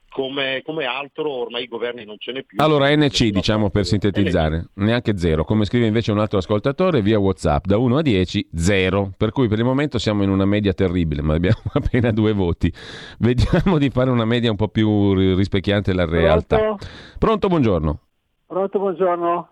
[0.09, 2.57] come, come, altro ormai i governi non ce n'è più.
[2.61, 4.67] Allora NC diciamo per sintetizzare, NC.
[4.75, 9.11] neanche zero, come scrive invece un altro ascoltatore via Whatsapp, da 1 a 10 zero,
[9.15, 12.71] per cui per il momento siamo in una media terribile, ma abbiamo appena due voti.
[13.19, 16.57] Vediamo di fare una media un po' più rispecchiante la realtà.
[16.57, 16.85] Pronto,
[17.17, 17.99] Pronto buongiorno.
[18.47, 19.49] Pronto, buongiorno.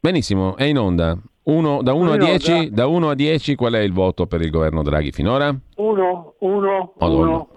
[0.00, 1.18] Benissimo, è in onda.
[1.42, 4.50] Uno, da, 1 a 10, da 1 a 10 qual è il voto per il
[4.50, 5.54] governo Draghi finora?
[5.76, 7.48] 1, 1, 1.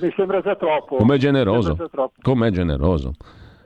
[0.00, 0.96] Mi sembra già troppo.
[0.96, 1.76] Com'è generoso.
[2.20, 3.12] Com'è generoso.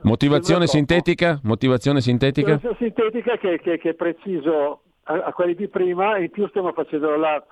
[0.03, 1.39] Motivazione sintetica?
[1.43, 2.51] Motivazione sintetica?
[2.51, 6.71] Motivazione sintetica che, che, che è preciso a, a, quelli di prima, in più stiamo
[6.71, 7.43] facendo la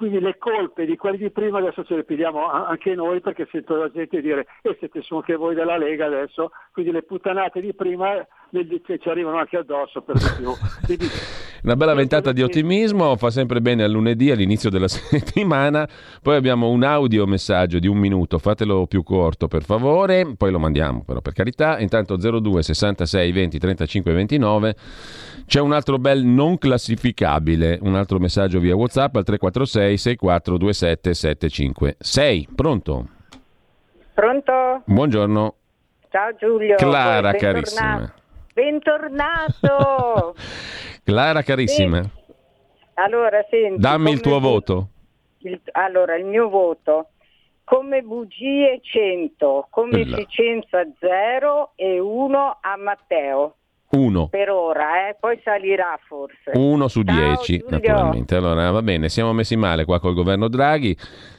[0.00, 3.76] quindi le colpe di quelli di prima adesso ce le pigliamo anche noi perché sento
[3.76, 7.60] la gente dire e eh, siete su anche voi della Lega adesso, quindi le puttanate
[7.60, 8.26] di prima
[8.98, 10.52] ci arrivano anche addosso per di più.
[10.84, 11.06] Quindi,
[11.62, 15.88] Una bella ventata di ottimismo, fa sempre bene al lunedì all'inizio della settimana,
[16.22, 20.58] poi abbiamo un audio messaggio di un minuto, fatelo più corto per favore, poi lo
[20.58, 24.74] mandiamo però per carità, intanto 02 66 20 35 29
[25.46, 32.48] c'è un altro bel non classificabile, un altro messaggio via WhatsApp al 346 6427 756.
[32.54, 33.08] Pronto?
[34.14, 34.82] Pronto?
[34.84, 35.54] Buongiorno.
[36.08, 36.76] Ciao Giulio.
[36.76, 38.12] Clara carissima.
[38.60, 40.34] Bentornato.
[41.02, 42.02] Clara carissima.
[42.02, 42.10] Sì.
[42.94, 44.88] Allora, senti, Dammi il tuo bu- voto.
[45.38, 47.08] Il, allora, il mio voto.
[47.64, 53.54] Come bugie 100, come efficienza 0 e 1 a Matteo.
[53.92, 54.28] 1.
[54.28, 55.16] Per ora, eh?
[55.18, 56.52] poi salirà forse.
[56.52, 58.36] 1 su 10, naturalmente.
[58.36, 60.94] Allora, va bene, siamo messi male qua col governo Draghi.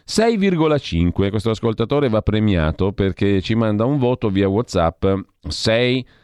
[0.08, 1.30] 6,5.
[1.30, 5.06] Questo ascoltatore va premiato perché ci manda un voto via WhatsApp
[5.48, 6.20] 6,5.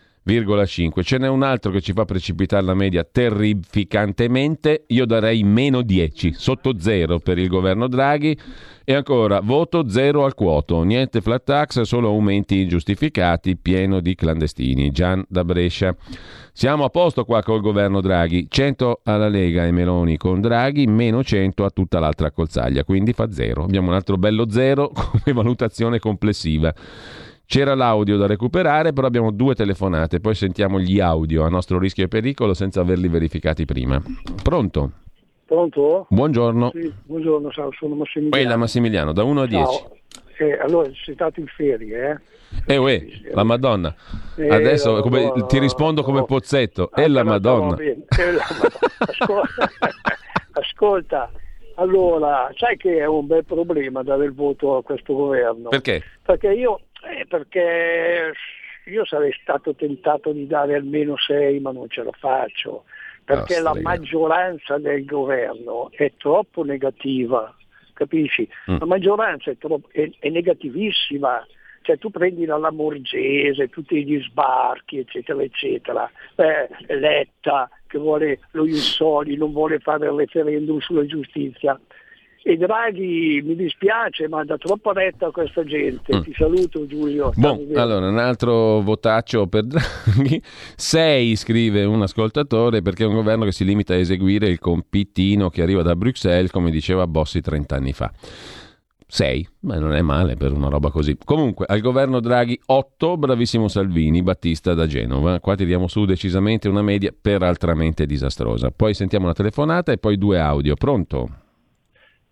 [1.03, 4.83] Ce n'è un altro che ci fa precipitare la media terrificantemente.
[4.87, 8.37] Io darei meno 10, sotto 0 per il governo Draghi.
[8.83, 14.91] E ancora, voto 0 al quoto, niente flat tax, solo aumenti ingiustificati, pieno di clandestini.
[14.91, 15.95] Gian da Brescia.
[16.51, 21.23] Siamo a posto qua col governo Draghi, 100 alla Lega e Meloni con Draghi, meno
[21.23, 23.63] 100 a tutta l'altra colzaglia, quindi fa 0.
[23.63, 26.73] Abbiamo un altro bello 0 come valutazione complessiva.
[27.49, 32.03] C'era l'audio da recuperare, però abbiamo due telefonate, poi sentiamo gli audio a nostro rischio
[32.03, 34.01] e pericolo senza averli verificati prima.
[34.43, 34.91] Pronto?
[35.45, 36.07] Pronto?
[36.09, 36.71] Buongiorno.
[36.73, 38.29] Sì, buongiorno, sono Massimiliano.
[38.31, 39.85] Quella Massimiliano, da 1 a 10.
[40.39, 42.21] Eh, allora, sei stato in ferie,
[42.65, 42.73] eh?
[42.73, 43.95] Eh, uè, la Madonna.
[44.35, 46.91] Eh, Adesso la come, Madonna, ti rispondo come Pozzetto.
[46.91, 47.77] È la Madonna.
[47.77, 47.95] È
[48.29, 49.47] la Madonna.
[50.51, 51.31] Ascolta,
[51.79, 55.69] allora, sai che è un bel problema dare il voto a questo governo?
[55.69, 56.01] Perché?
[56.23, 56.79] Perché io,
[57.09, 58.33] eh, perché
[58.85, 62.85] io sarei stato tentato di dare almeno 6, ma non ce la faccio
[63.27, 67.53] perché la maggioranza del governo è troppo negativa,
[67.91, 68.47] capisci?
[68.71, 68.77] Mm.
[68.79, 71.45] La maggioranza è, troppo, è, è, negativissima,
[71.81, 78.65] cioè tu prendi la Lamorgese, tutti gli sbarchi, eccetera, eccetera, eh, Letta che vuole lo
[78.65, 81.77] Insoli, non vuole fare il referendum sulla giustizia,
[82.47, 86.21] e Draghi mi dispiace ma dà troppa retta a questa gente mm.
[86.21, 90.41] ti saluto Giulio bon, allora un altro votaccio per Draghi
[90.77, 95.49] 6 scrive un ascoltatore perché è un governo che si limita a eseguire il compitino
[95.49, 98.09] che arriva da Bruxelles come diceva Bossi 30 anni fa
[99.09, 101.17] 6, ma non è male per una roba così.
[101.23, 105.39] Comunque, al governo Draghi 8, bravissimo Salvini, Battista da Genova.
[105.39, 108.69] Qua tiriamo su decisamente una media peraltramente disastrosa.
[108.69, 110.75] Poi sentiamo una telefonata e poi due audio.
[110.75, 111.45] Pronto?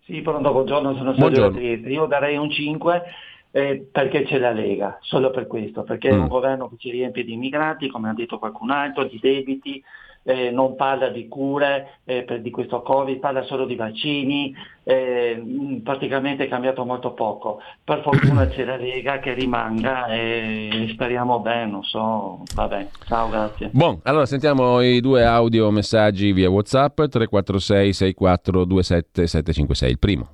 [0.06, 3.02] Sì, pronto, buongiorno, sono Sergio Io darei un 5.
[3.50, 6.14] eh, perché c'è la Lega, solo per questo, perché mm.
[6.14, 9.82] è un governo che ci riempie di immigrati, come ha detto qualcun altro, di debiti,
[10.26, 15.80] eh, non parla di cure eh, per, di questo Covid, parla solo di vaccini, eh,
[15.84, 17.60] praticamente è cambiato molto poco.
[17.84, 23.70] Per fortuna c'è la Lega che rimanga e speriamo bene, non so, vabbè, ciao, grazie.
[23.72, 30.28] Buon, allora sentiamo i due audio messaggi via Whatsapp 346 6427 756, il primo.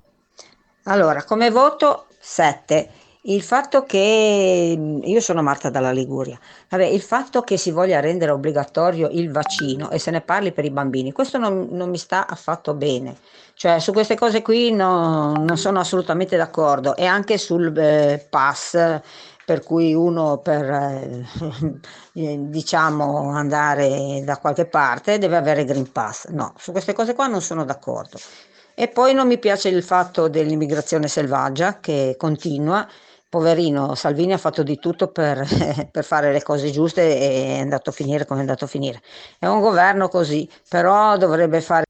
[0.84, 2.88] Allora, come voto 7.
[3.24, 6.36] Il fatto che io sono Marta dalla Liguria,
[6.68, 10.64] vabbè, il fatto che si voglia rendere obbligatorio il vaccino e se ne parli per
[10.64, 13.16] i bambini, questo non, non mi sta affatto bene.
[13.54, 19.00] Cioè, su queste cose qui no, non sono assolutamente d'accordo e anche sul eh, pass
[19.44, 21.24] per cui uno per eh,
[22.48, 26.26] diciamo andare da qualche parte deve avere Green Pass.
[26.28, 28.18] No, su queste cose qua non sono d'accordo.
[28.74, 32.88] E poi non mi piace il fatto dell'immigrazione selvaggia che continua.
[33.32, 35.40] Poverino, Salvini ha fatto di tutto per,
[35.90, 39.00] per, fare le cose giuste e è andato a finire come è andato a finire.
[39.38, 41.84] È un governo così, però dovrebbe fare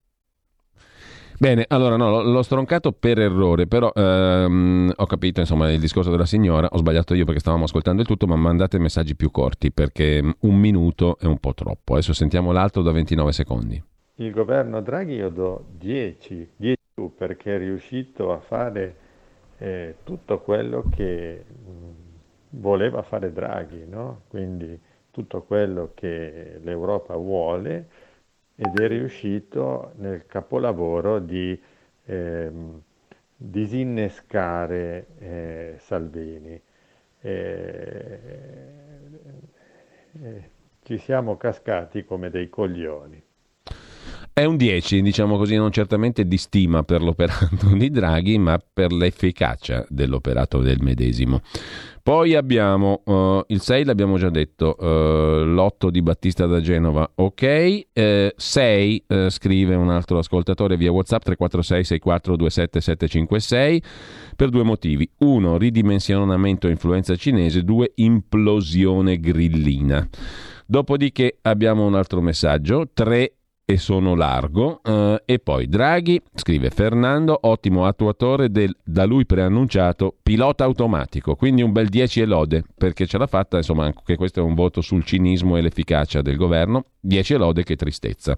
[1.37, 6.27] Bene, allora no, l'ho stroncato per errore, però ehm, ho capito insomma il discorso della
[6.27, 10.23] signora, ho sbagliato io perché stavamo ascoltando il tutto, ma mandate messaggi più corti perché
[10.43, 11.95] un minuto è un po' troppo.
[11.95, 13.83] Adesso sentiamo l'altro da 29 secondi.
[14.15, 16.77] Il governo Draghi io do 10, 10
[17.17, 19.02] perché è riuscito a fare
[19.63, 24.23] eh, tutto quello che mh, voleva fare Draghi, no?
[24.29, 24.79] quindi
[25.13, 27.89] tutto quello che l'Europa vuole
[28.57, 31.61] ed è riuscito nel capolavoro di
[32.07, 32.51] eh,
[33.37, 36.61] disinnescare eh, Salvini.
[37.21, 38.73] Eh,
[40.23, 40.51] eh,
[40.83, 43.22] ci siamo cascati come dei coglioni.
[44.35, 48.91] È un 10, diciamo così, non certamente di stima per l'operato di Draghi, ma per
[48.91, 51.43] l'efficacia dell'operato del medesimo.
[52.03, 58.33] Poi abbiamo uh, il 6, l'abbiamo già detto, uh, l'8 di Battista da Genova, ok.
[58.35, 63.83] 6, uh, scrive un altro ascoltatore via WhatsApp 346 6427 756
[64.35, 65.09] per due motivi.
[65.19, 70.09] Uno, ridimensionamento influenza cinese, due, implosione grillina.
[70.67, 73.35] Dopodiché abbiamo un altro messaggio, 3
[73.73, 74.81] e sono largo.
[74.85, 81.35] Uh, e poi Draghi, scrive Fernando, ottimo attuatore del da lui preannunciato pilota automatico.
[81.37, 83.57] Quindi un bel 10 e lode perché ce l'ha fatta.
[83.57, 86.85] Insomma, anche questo è un voto sul cinismo e l'efficacia del governo.
[87.01, 88.37] 10 e lode, che tristezza.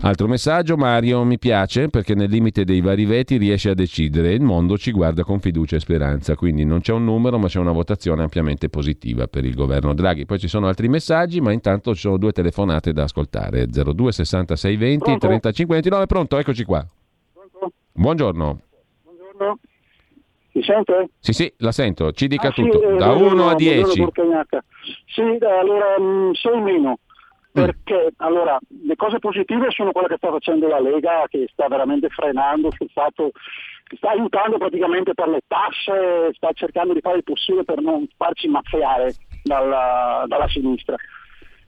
[0.00, 4.34] Altro messaggio, Mario mi piace perché nel limite dei vari veti riesce a decidere e
[4.34, 7.58] il mondo ci guarda con fiducia e speranza, quindi non c'è un numero ma c'è
[7.58, 10.26] una votazione ampiamente positiva per il governo Draghi.
[10.26, 14.76] Poi ci sono altri messaggi ma intanto ci sono due telefonate da ascoltare, 02 66
[14.76, 15.26] 20 pronto?
[15.26, 16.38] 35 29, pronto?
[16.38, 16.86] Eccoci qua.
[17.32, 17.72] Pronto?
[17.92, 18.60] Buongiorno.
[19.04, 19.58] Buongiorno.
[20.52, 21.08] Mi sente?
[21.18, 24.06] Sì, sì, la sento, ci dica ah, tutto, sì, da 1 a 10.
[25.06, 26.98] Sì, allora 6 mm, meno
[27.54, 32.08] perché allora le cose positive sono quelle che sta facendo la Lega che sta veramente
[32.08, 33.30] frenando sul fatto
[33.96, 38.48] sta aiutando praticamente per le tasse, sta cercando di fare il possibile per non farci
[38.48, 40.96] mazziare dalla, dalla sinistra.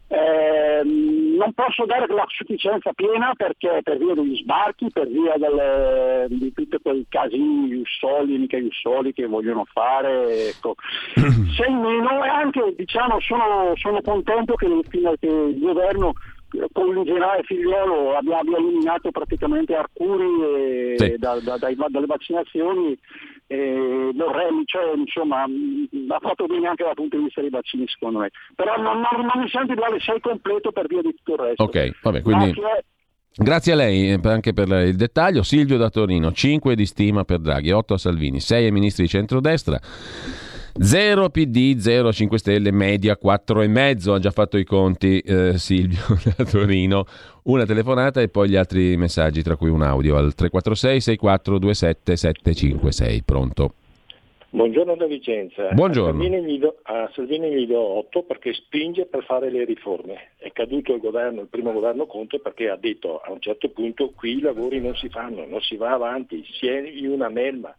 [0.09, 6.27] Eh, non posso dare la sufficienza piena perché per via degli sbarchi, per via delle,
[6.29, 10.49] di tutti quei casini Jussoli, mica Jussoli che vogliono fare.
[10.49, 10.77] Ecco.
[11.17, 16.13] Se meno e anche diciamo, sono, sono contento che, che il governo
[16.73, 21.17] con il generale Figliolo abbia, abbia eliminato praticamente Arcuri sì.
[21.19, 22.99] da, da, dai, dalle vaccinazioni
[23.49, 28.21] e Borrelli, cioè, insomma, ha fatto bene anche dal punto di vista dei vaccini secondo
[28.21, 28.31] me.
[28.55, 31.63] Però non, non, non mi sento dare 6 completo per via di tutto il resto.
[31.63, 32.53] Ok, vabbè, quindi...
[32.53, 32.85] Grazie.
[33.39, 35.43] Grazie a lei eh, anche per il dettaglio.
[35.43, 39.11] Silvio da Torino, 5 di stima per Draghi, 8 a Salvini, 6 ai ministri di
[39.11, 39.79] centrodestra.
[40.79, 44.11] 0 PD, 0 5 Stelle, media 4,5.
[44.11, 46.03] Ha già fatto i conti eh, Silvio
[46.37, 47.05] da Torino.
[47.45, 53.23] Una telefonata e poi gli altri messaggi, tra cui un audio al 346 6427 756.
[53.23, 53.73] Pronto?
[54.51, 55.69] Buongiorno da Vicenza.
[55.73, 56.21] Buongiorno.
[56.21, 60.31] A Salvini, gli do, a Salvini gli do 8 perché spinge per fare le riforme.
[60.37, 64.13] È caduto il, governo, il primo governo Conte perché ha detto a un certo punto
[64.15, 67.75] qui i lavori non si fanno, non si va avanti, si è in una melma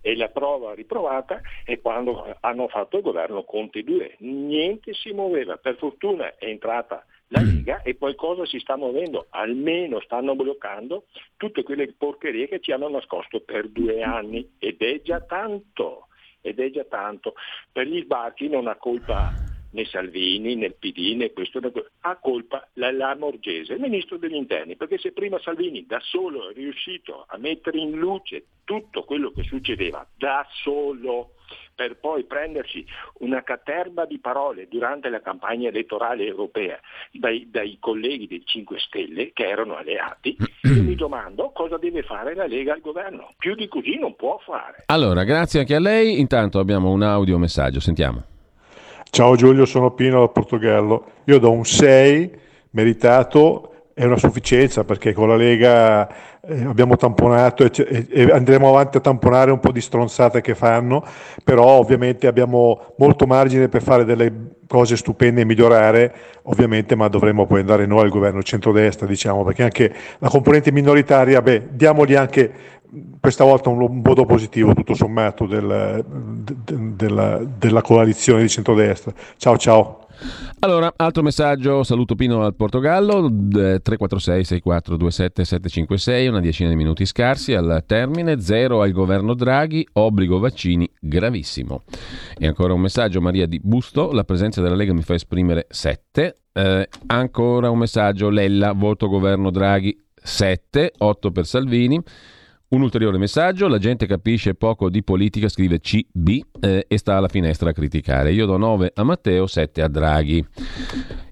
[0.00, 4.16] e la prova riprovata è quando hanno fatto il governo Conte 2.
[4.20, 10.00] Niente si muoveva, per fortuna è entrata la Lega e qualcosa si sta muovendo, almeno
[10.00, 14.54] stanno bloccando tutte quelle porcherie che ci hanno nascosto per due anni.
[14.58, 16.06] Ed è già tanto,
[16.40, 17.34] ed è già tanto.
[17.72, 19.32] Per gli sbarchi non ha colpa
[19.76, 21.90] né Salvini né PD né questo né questo.
[22.00, 26.48] ha colpa la, la Morgese, il ministro degli interni, perché se prima Salvini da solo
[26.48, 31.34] è riuscito a mettere in luce tutto quello che succedeva, da solo,
[31.74, 32.84] per poi prendersi
[33.18, 36.80] una caterba di parole durante la campagna elettorale europea
[37.12, 42.34] dai, dai colleghi dei 5 Stelle che erano alleati, io mi domando cosa deve fare
[42.34, 43.34] la Lega al governo.
[43.36, 44.84] Più di così non può fare.
[44.86, 46.18] Allora, grazie anche a lei.
[46.18, 48.35] Intanto abbiamo un audio messaggio, sentiamo.
[49.16, 51.04] Ciao Giulio, sono Pino dal Portogallo.
[51.24, 52.30] Io do un 6
[52.72, 56.06] meritato è una sufficienza perché con la Lega
[56.42, 60.54] eh, abbiamo tamponato e, e, e, andremo avanti a tamponare un po' di stronzate che
[60.54, 61.02] fanno,
[61.42, 67.46] però ovviamente abbiamo molto margine per fare delle cose stupende e migliorare, ovviamente, ma dovremmo
[67.46, 72.52] poi andare noi al governo centrodestra, diciamo, perché anche la componente minoritaria, beh, diamogli anche
[73.20, 76.54] questa volta un, voto positivo tutto sommato del, de,
[76.94, 79.12] della, della coalizione di centrodestra.
[79.36, 80.06] Ciao ciao.
[80.60, 87.52] Allora, altro messaggio, saluto Pino al Portogallo, 346 6427 756, una decina di minuti scarsi
[87.52, 91.82] al termine, zero al governo Draghi, obbligo vaccini gravissimo.
[92.38, 96.38] E ancora un messaggio, Maria di Busto, la presenza della Lega mi fa esprimere 7,
[96.52, 102.02] eh, ancora un messaggio, Lella, voto governo Draghi 7, 8 per Salvini.
[102.68, 107.28] Un ulteriore messaggio, la gente capisce poco di politica, scrive CB eh, e sta alla
[107.28, 108.32] finestra a criticare.
[108.32, 110.44] Io do 9 a Matteo, 7 a Draghi.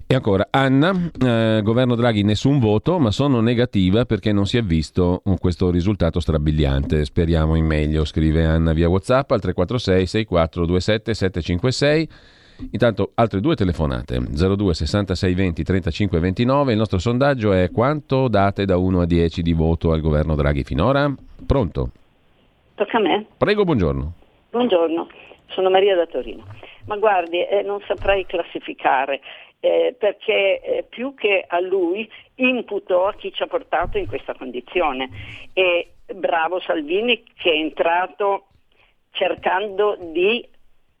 [0.07, 4.63] E ancora, Anna, eh, governo Draghi nessun voto, ma sono negativa perché non si è
[4.63, 7.03] visto questo risultato strabiliante.
[7.03, 12.09] Speriamo in meglio, scrive Anna via Whatsapp al 346 6427 756.
[12.71, 18.65] Intanto altre due telefonate 02 66 20 35 29 il nostro sondaggio è quanto date
[18.65, 21.13] da 1 a 10 di voto al governo Draghi finora?
[21.45, 21.89] Pronto?
[22.75, 23.25] Tocca a me?
[23.37, 24.13] Prego, buongiorno.
[24.51, 25.09] Buongiorno,
[25.47, 26.45] sono Maria da Torino.
[26.85, 29.19] Ma guardi, eh, non saprei classificare
[29.59, 34.35] eh, perché eh, più che a lui imputo a chi ci ha portato in questa
[34.35, 35.09] condizione
[35.53, 38.47] e bravo Salvini che è entrato
[39.11, 40.47] cercando di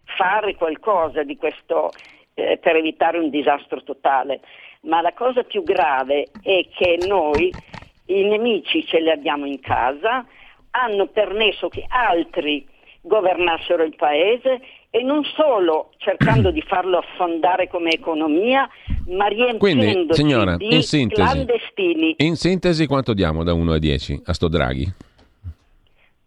[0.05, 1.91] fare qualcosa di questo
[2.33, 4.41] eh, per evitare un disastro totale,
[4.81, 7.51] ma la cosa più grave è che noi
[8.07, 10.25] i nemici ce li abbiamo in casa,
[10.71, 12.67] hanno permesso che altri
[13.01, 18.67] governassero il paese e non solo cercando di farlo affondare come economia,
[19.07, 22.15] ma riempiendoci signora, di in sintesi, clandestini.
[22.19, 24.91] In sintesi quanto diamo da 1 a 10 a sto Draghi?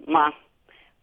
[0.06, 0.32] Ma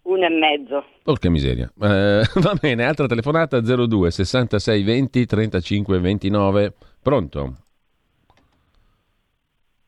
[0.05, 0.83] uno e mezzo.
[1.03, 1.71] Porca miseria.
[1.79, 6.73] Eh, va bene, altra telefonata 02 66 20 35 29.
[7.01, 7.53] Pronto?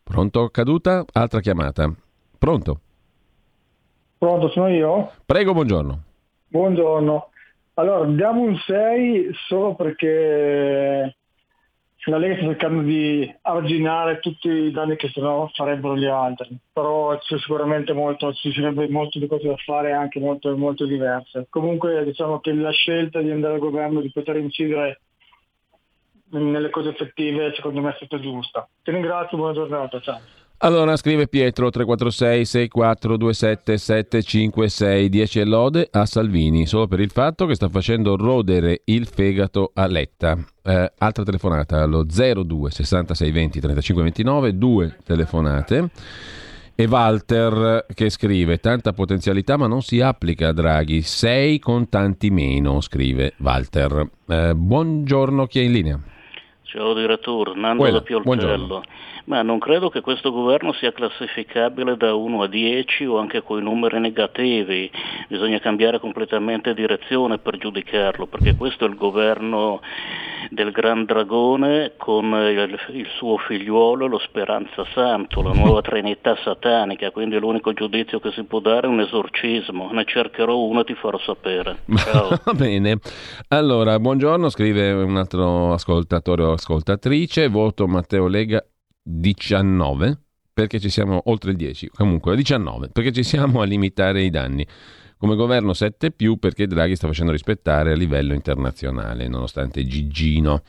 [0.03, 1.03] Pronto, caduta?
[1.13, 1.91] Altra chiamata.
[2.38, 2.80] Pronto?
[4.18, 5.11] Pronto, sono io?
[5.26, 6.03] Prego, buongiorno.
[6.47, 7.30] Buongiorno.
[7.76, 11.16] Allora, diamo un 6 solo perché
[12.05, 17.17] la Lega sta cercando di arginare tutti i danni che sennò farebbero gli altri, però
[17.17, 21.47] c'è sicuramente molto, ci sarebbe molto di cose da fare anche molto, molto diverse.
[21.49, 25.01] Comunque diciamo che la scelta di andare al governo, di poter incidere
[26.29, 28.67] nelle cose effettive, secondo me è stata giusta.
[28.83, 30.21] Ti ringrazio, buona giornata, ciao.
[30.60, 37.53] Allora scrive Pietro 346 6427 756 10 lode a Salvini solo per il fatto che
[37.53, 40.36] sta facendo rodere il fegato a Letta.
[40.64, 45.91] Eh, altra telefonata allo 02 66 20 35 29, due telefonate.
[46.74, 52.32] E Walter che scrive tanta potenzialità ma non si applica a Draghi, sei con tanti
[52.32, 54.10] meno, scrive Walter.
[54.26, 56.01] Eh, buongiorno, chi è in linea?
[56.78, 58.36] Ciao direttore, Nando Quella, da Pioltello.
[58.36, 58.84] buongiorno.
[59.25, 63.59] Ma non credo che questo governo sia classificabile da 1 a 10 o anche con
[63.59, 64.89] i numeri negativi,
[65.28, 69.82] bisogna cambiare completamente direzione per giudicarlo, perché questo è il governo
[70.49, 77.11] del Gran Dragone con il, il suo figliuolo, lo Speranza Santo, la nuova trinità satanica,
[77.11, 80.93] quindi l'unico giudizio che si può dare è un esorcismo, ne cercherò uno e ti
[80.93, 81.80] farò sapere.
[81.95, 82.30] Ciao.
[82.45, 82.99] Va bene.
[83.49, 88.63] Allora, buongiorno, scrive un altro ascoltatore ascoltatrice, voto Matteo Lega
[89.01, 90.20] 19
[90.51, 94.68] perché ci siamo oltre il 10, comunque 19 perché ci siamo a limitare i danni.
[95.18, 100.61] Come governo 7 più perché Draghi sta facendo rispettare a livello internazionale, nonostante Gigino.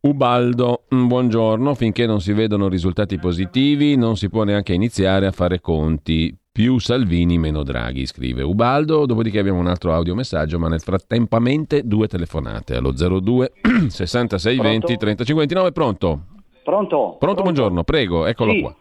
[0.00, 5.32] Ubaldo, mm, buongiorno, finché non si vedono risultati positivi non si può neanche iniziare a
[5.32, 6.34] fare conti.
[6.52, 9.06] Più Salvini, meno Draghi, scrive Ubaldo.
[9.06, 13.52] Dopodiché abbiamo un altro audiomessaggio, ma nel frattempamente due telefonate allo 02
[13.88, 14.96] 66 20 Pronto?
[14.98, 15.72] 35 29.
[15.72, 16.20] Pronto?
[16.64, 17.16] Pronto?
[17.20, 18.60] Pronto, buongiorno, prego, eccolo Sì.
[18.62, 18.74] qua.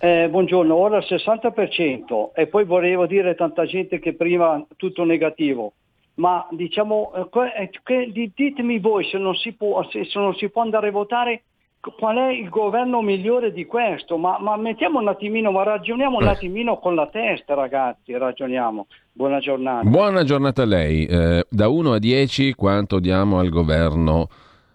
[0.00, 5.04] Eh, buongiorno, ora il 60% e poi volevo dire a tanta gente che prima tutto
[5.04, 5.74] negativo.
[6.14, 10.88] ma diciamo, eh, eh, ditemi voi se non, si può, se non si può andare
[10.88, 11.44] a votare
[11.90, 16.24] qual è il governo migliore di questo, ma, ma mettiamo un attimino, ma ragioniamo un
[16.26, 16.28] Eh.
[16.30, 18.86] attimino con la testa ragazzi, ragioniamo.
[19.12, 19.88] Buona giornata.
[19.88, 21.04] Buona giornata a lei.
[21.06, 24.28] Eh, da 1 a 10 quanto diamo al governo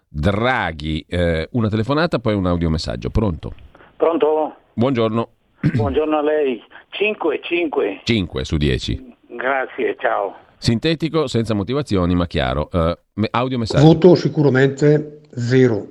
[0.08, 1.04] Draghi?
[1.08, 3.08] Eh, una telefonata, poi un audiomessaggio.
[3.10, 3.52] Pronto?
[3.96, 4.54] Pronto?
[4.74, 5.28] Buongiorno.
[5.74, 6.62] Buongiorno a lei.
[6.90, 8.00] 5, 5.
[8.04, 9.16] 5 su 10.
[9.30, 10.36] Grazie, ciao.
[10.58, 12.68] Sintetico, senza motivazioni, ma chiaro.
[12.70, 13.84] Eh, me- audiomessaggio.
[13.84, 15.86] Voto sicuramente zero,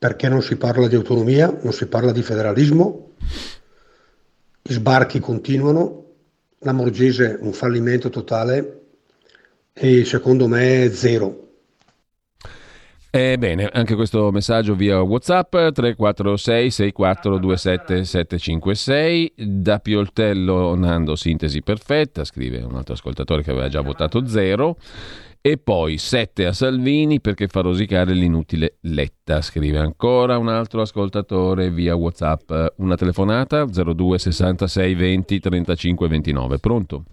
[0.00, 3.16] perché non si parla di autonomia, non si parla di federalismo,
[4.62, 6.04] gli sbarchi continuano,
[6.60, 8.78] la Morgese un fallimento totale.
[9.74, 11.48] E secondo me zero.
[13.10, 22.62] Ebbene, anche questo messaggio via WhatsApp 346 6427 756 da Pioltello Nando sintesi perfetta, scrive
[22.62, 24.78] un altro ascoltatore che aveva già votato zero
[25.42, 31.70] e poi 7 a Salvini perché fa rosicare l'inutile Letta, scrive ancora un altro ascoltatore
[31.70, 36.58] via WhatsApp, una telefonata 02 66 20 35 29.
[36.58, 37.04] Pronto?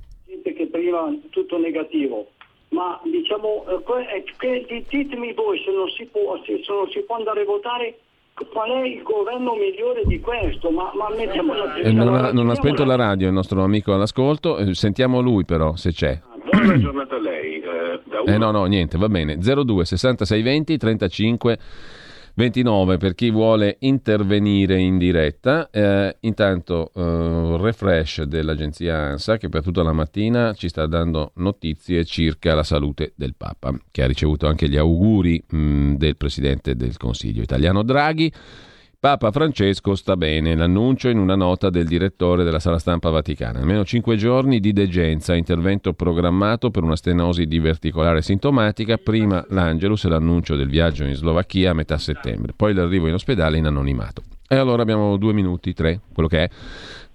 [0.47, 2.27] gente che prima tutto negativo,
[2.69, 7.41] ma diciamo, eh, eh, ditemi voi se non, si può, se, non si può andare
[7.41, 7.97] a votare
[8.51, 12.49] qual è il governo migliore di questo, ma, ma mettiamo una Eh, non, ha, non
[12.49, 16.19] ha spento la radio il nostro amico all'ascolto, eh, sentiamo lui però se c'è.
[16.51, 17.56] Buona giornata a lei.
[18.25, 19.37] Eh, no, no, niente, va bene.
[19.37, 21.59] 02 66 20 35
[22.37, 25.69] 29 per chi vuole intervenire in diretta.
[25.71, 32.05] Eh, intanto eh, refresh dell'agenzia ANSA che per tutta la mattina ci sta dando notizie
[32.05, 36.95] circa la salute del Papa, che ha ricevuto anche gli auguri mh, del Presidente del
[36.97, 38.31] Consiglio italiano Draghi.
[38.99, 43.59] Papa Francesco sta bene, l'annuncio in una nota del direttore della sala stampa vaticana.
[43.59, 50.09] Almeno 5 giorni di degenza, intervento programmato per una stenosi diverticolare sintomatica, prima l'Angelus e
[50.09, 54.23] l'annuncio del viaggio in Slovacchia a metà settembre, poi l'arrivo in ospedale in anonimato.
[54.47, 56.49] E allora abbiamo due minuti, tre, quello che è.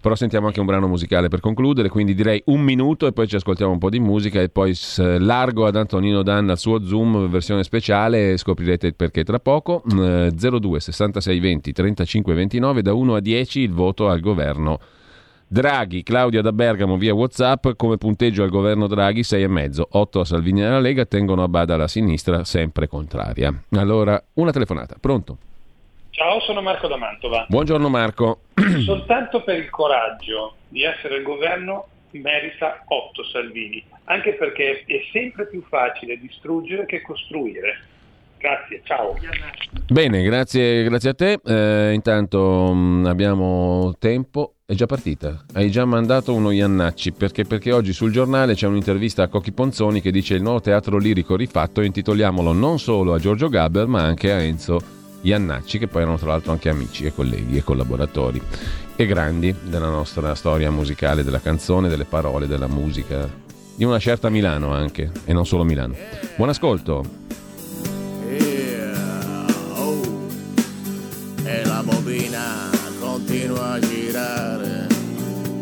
[0.02, 3.36] Però sentiamo anche un brano musicale per concludere, quindi direi un minuto e poi ci
[3.36, 7.62] ascoltiamo un po' di musica e poi largo ad Antonino Danna al suo Zoom versione
[7.62, 9.84] speciale scoprirete perché tra poco.
[9.94, 14.80] Mm, 02 66 20 35 29 da 1 a 10 il voto al governo
[15.46, 20.62] Draghi, Claudia da Bergamo via Whatsapp, come punteggio al governo Draghi 6,5, 8 a Salvini
[20.62, 23.54] e alla Lega, tengono a bada la sinistra sempre contraria.
[23.72, 25.36] Allora, una telefonata, pronto?
[26.22, 27.46] Ciao, sono Marco da Mantova.
[27.48, 28.42] Buongiorno Marco.
[28.84, 35.48] Soltanto per il coraggio di essere al governo merita 8 Salvini, anche perché è sempre
[35.48, 37.76] più facile distruggere che costruire.
[38.38, 39.16] Grazie, ciao.
[39.88, 41.40] Bene, grazie, grazie a te.
[41.44, 44.54] Eh, intanto mh, abbiamo tempo.
[44.64, 45.44] È già partita.
[45.54, 50.00] Hai già mandato uno Iannacci perché, perché oggi sul giornale c'è un'intervista a Cocchi Ponzoni
[50.00, 54.02] che dice il nuovo teatro lirico rifatto e intitoliamolo non solo a Giorgio Gaber ma
[54.02, 58.42] anche a Enzo Iannacci che poi erano tra l'altro anche amici e colleghi e collaboratori
[58.94, 63.28] e grandi della nostra storia musicale, della canzone, delle parole, della musica,
[63.74, 65.94] di una certa Milano anche e non solo Milano.
[66.36, 67.22] Buon ascolto.
[71.52, 74.86] e la bobina continua a girare.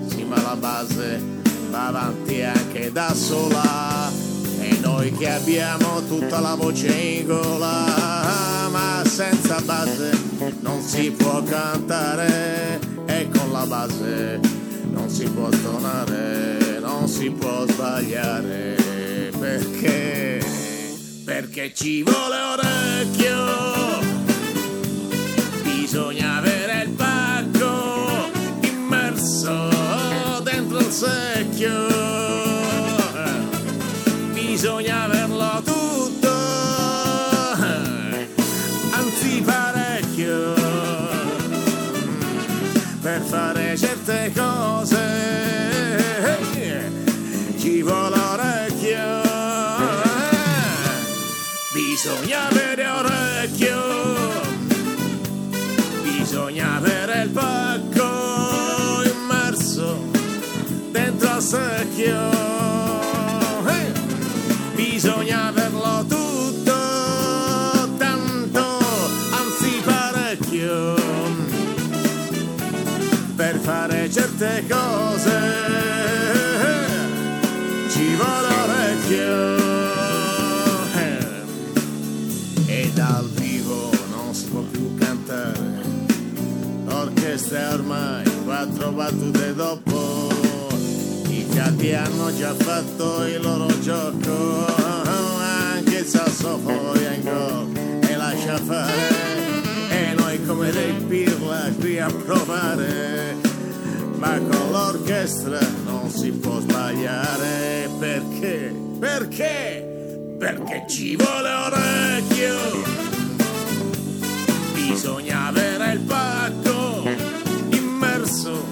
[0.07, 1.21] Sì, ma la base
[1.71, 4.30] va avanti anche da sola.
[4.79, 10.11] Noi che abbiamo tutta la voce in gola, ma senza base
[10.61, 12.79] non si può cantare.
[13.07, 14.41] E con la base
[14.91, 18.77] non si può suonare, non si può sbagliare.
[19.39, 20.45] Perché?
[21.25, 23.81] Perché ci vuole orecchio
[25.91, 29.69] bisogna avere il pacco immerso
[30.45, 32.30] dentro il secchio
[34.61, 36.29] bisogna averlo tutto.
[38.91, 40.55] Anzi parecchio.
[43.01, 44.99] Per fare certe cose
[47.59, 49.23] ci vuole orecchio.
[51.73, 53.79] Bisogna avere orecchio.
[56.03, 60.05] Bisogna avere il pacco immerso
[60.93, 62.80] dentro al secchio
[92.03, 100.15] hanno già fatto il loro gioco, anche il sassofono in gol e lascia fare, e
[100.15, 103.37] noi come dei pirla qui a provare,
[104.17, 108.75] ma con l'orchestra non si può sbagliare, perché?
[108.99, 110.37] Perché?
[110.39, 112.57] Perché ci vuole orecchio,
[114.73, 117.03] bisogna avere il pacco
[117.69, 118.65] immerso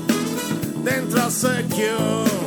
[0.83, 2.38] dentro al secchio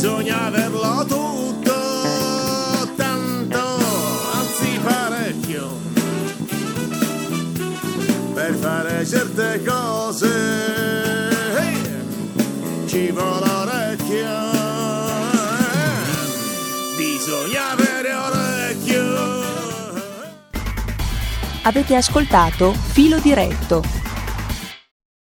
[0.00, 1.74] bisogna averlo tutto
[2.94, 3.58] tanto
[4.32, 5.76] anzi parecchio
[8.32, 10.28] per fare certe cose.
[12.86, 14.36] Ci vuole orecchio
[16.96, 19.46] bisogna avere orecchio.
[21.62, 23.97] Avete ascoltato Filo diretto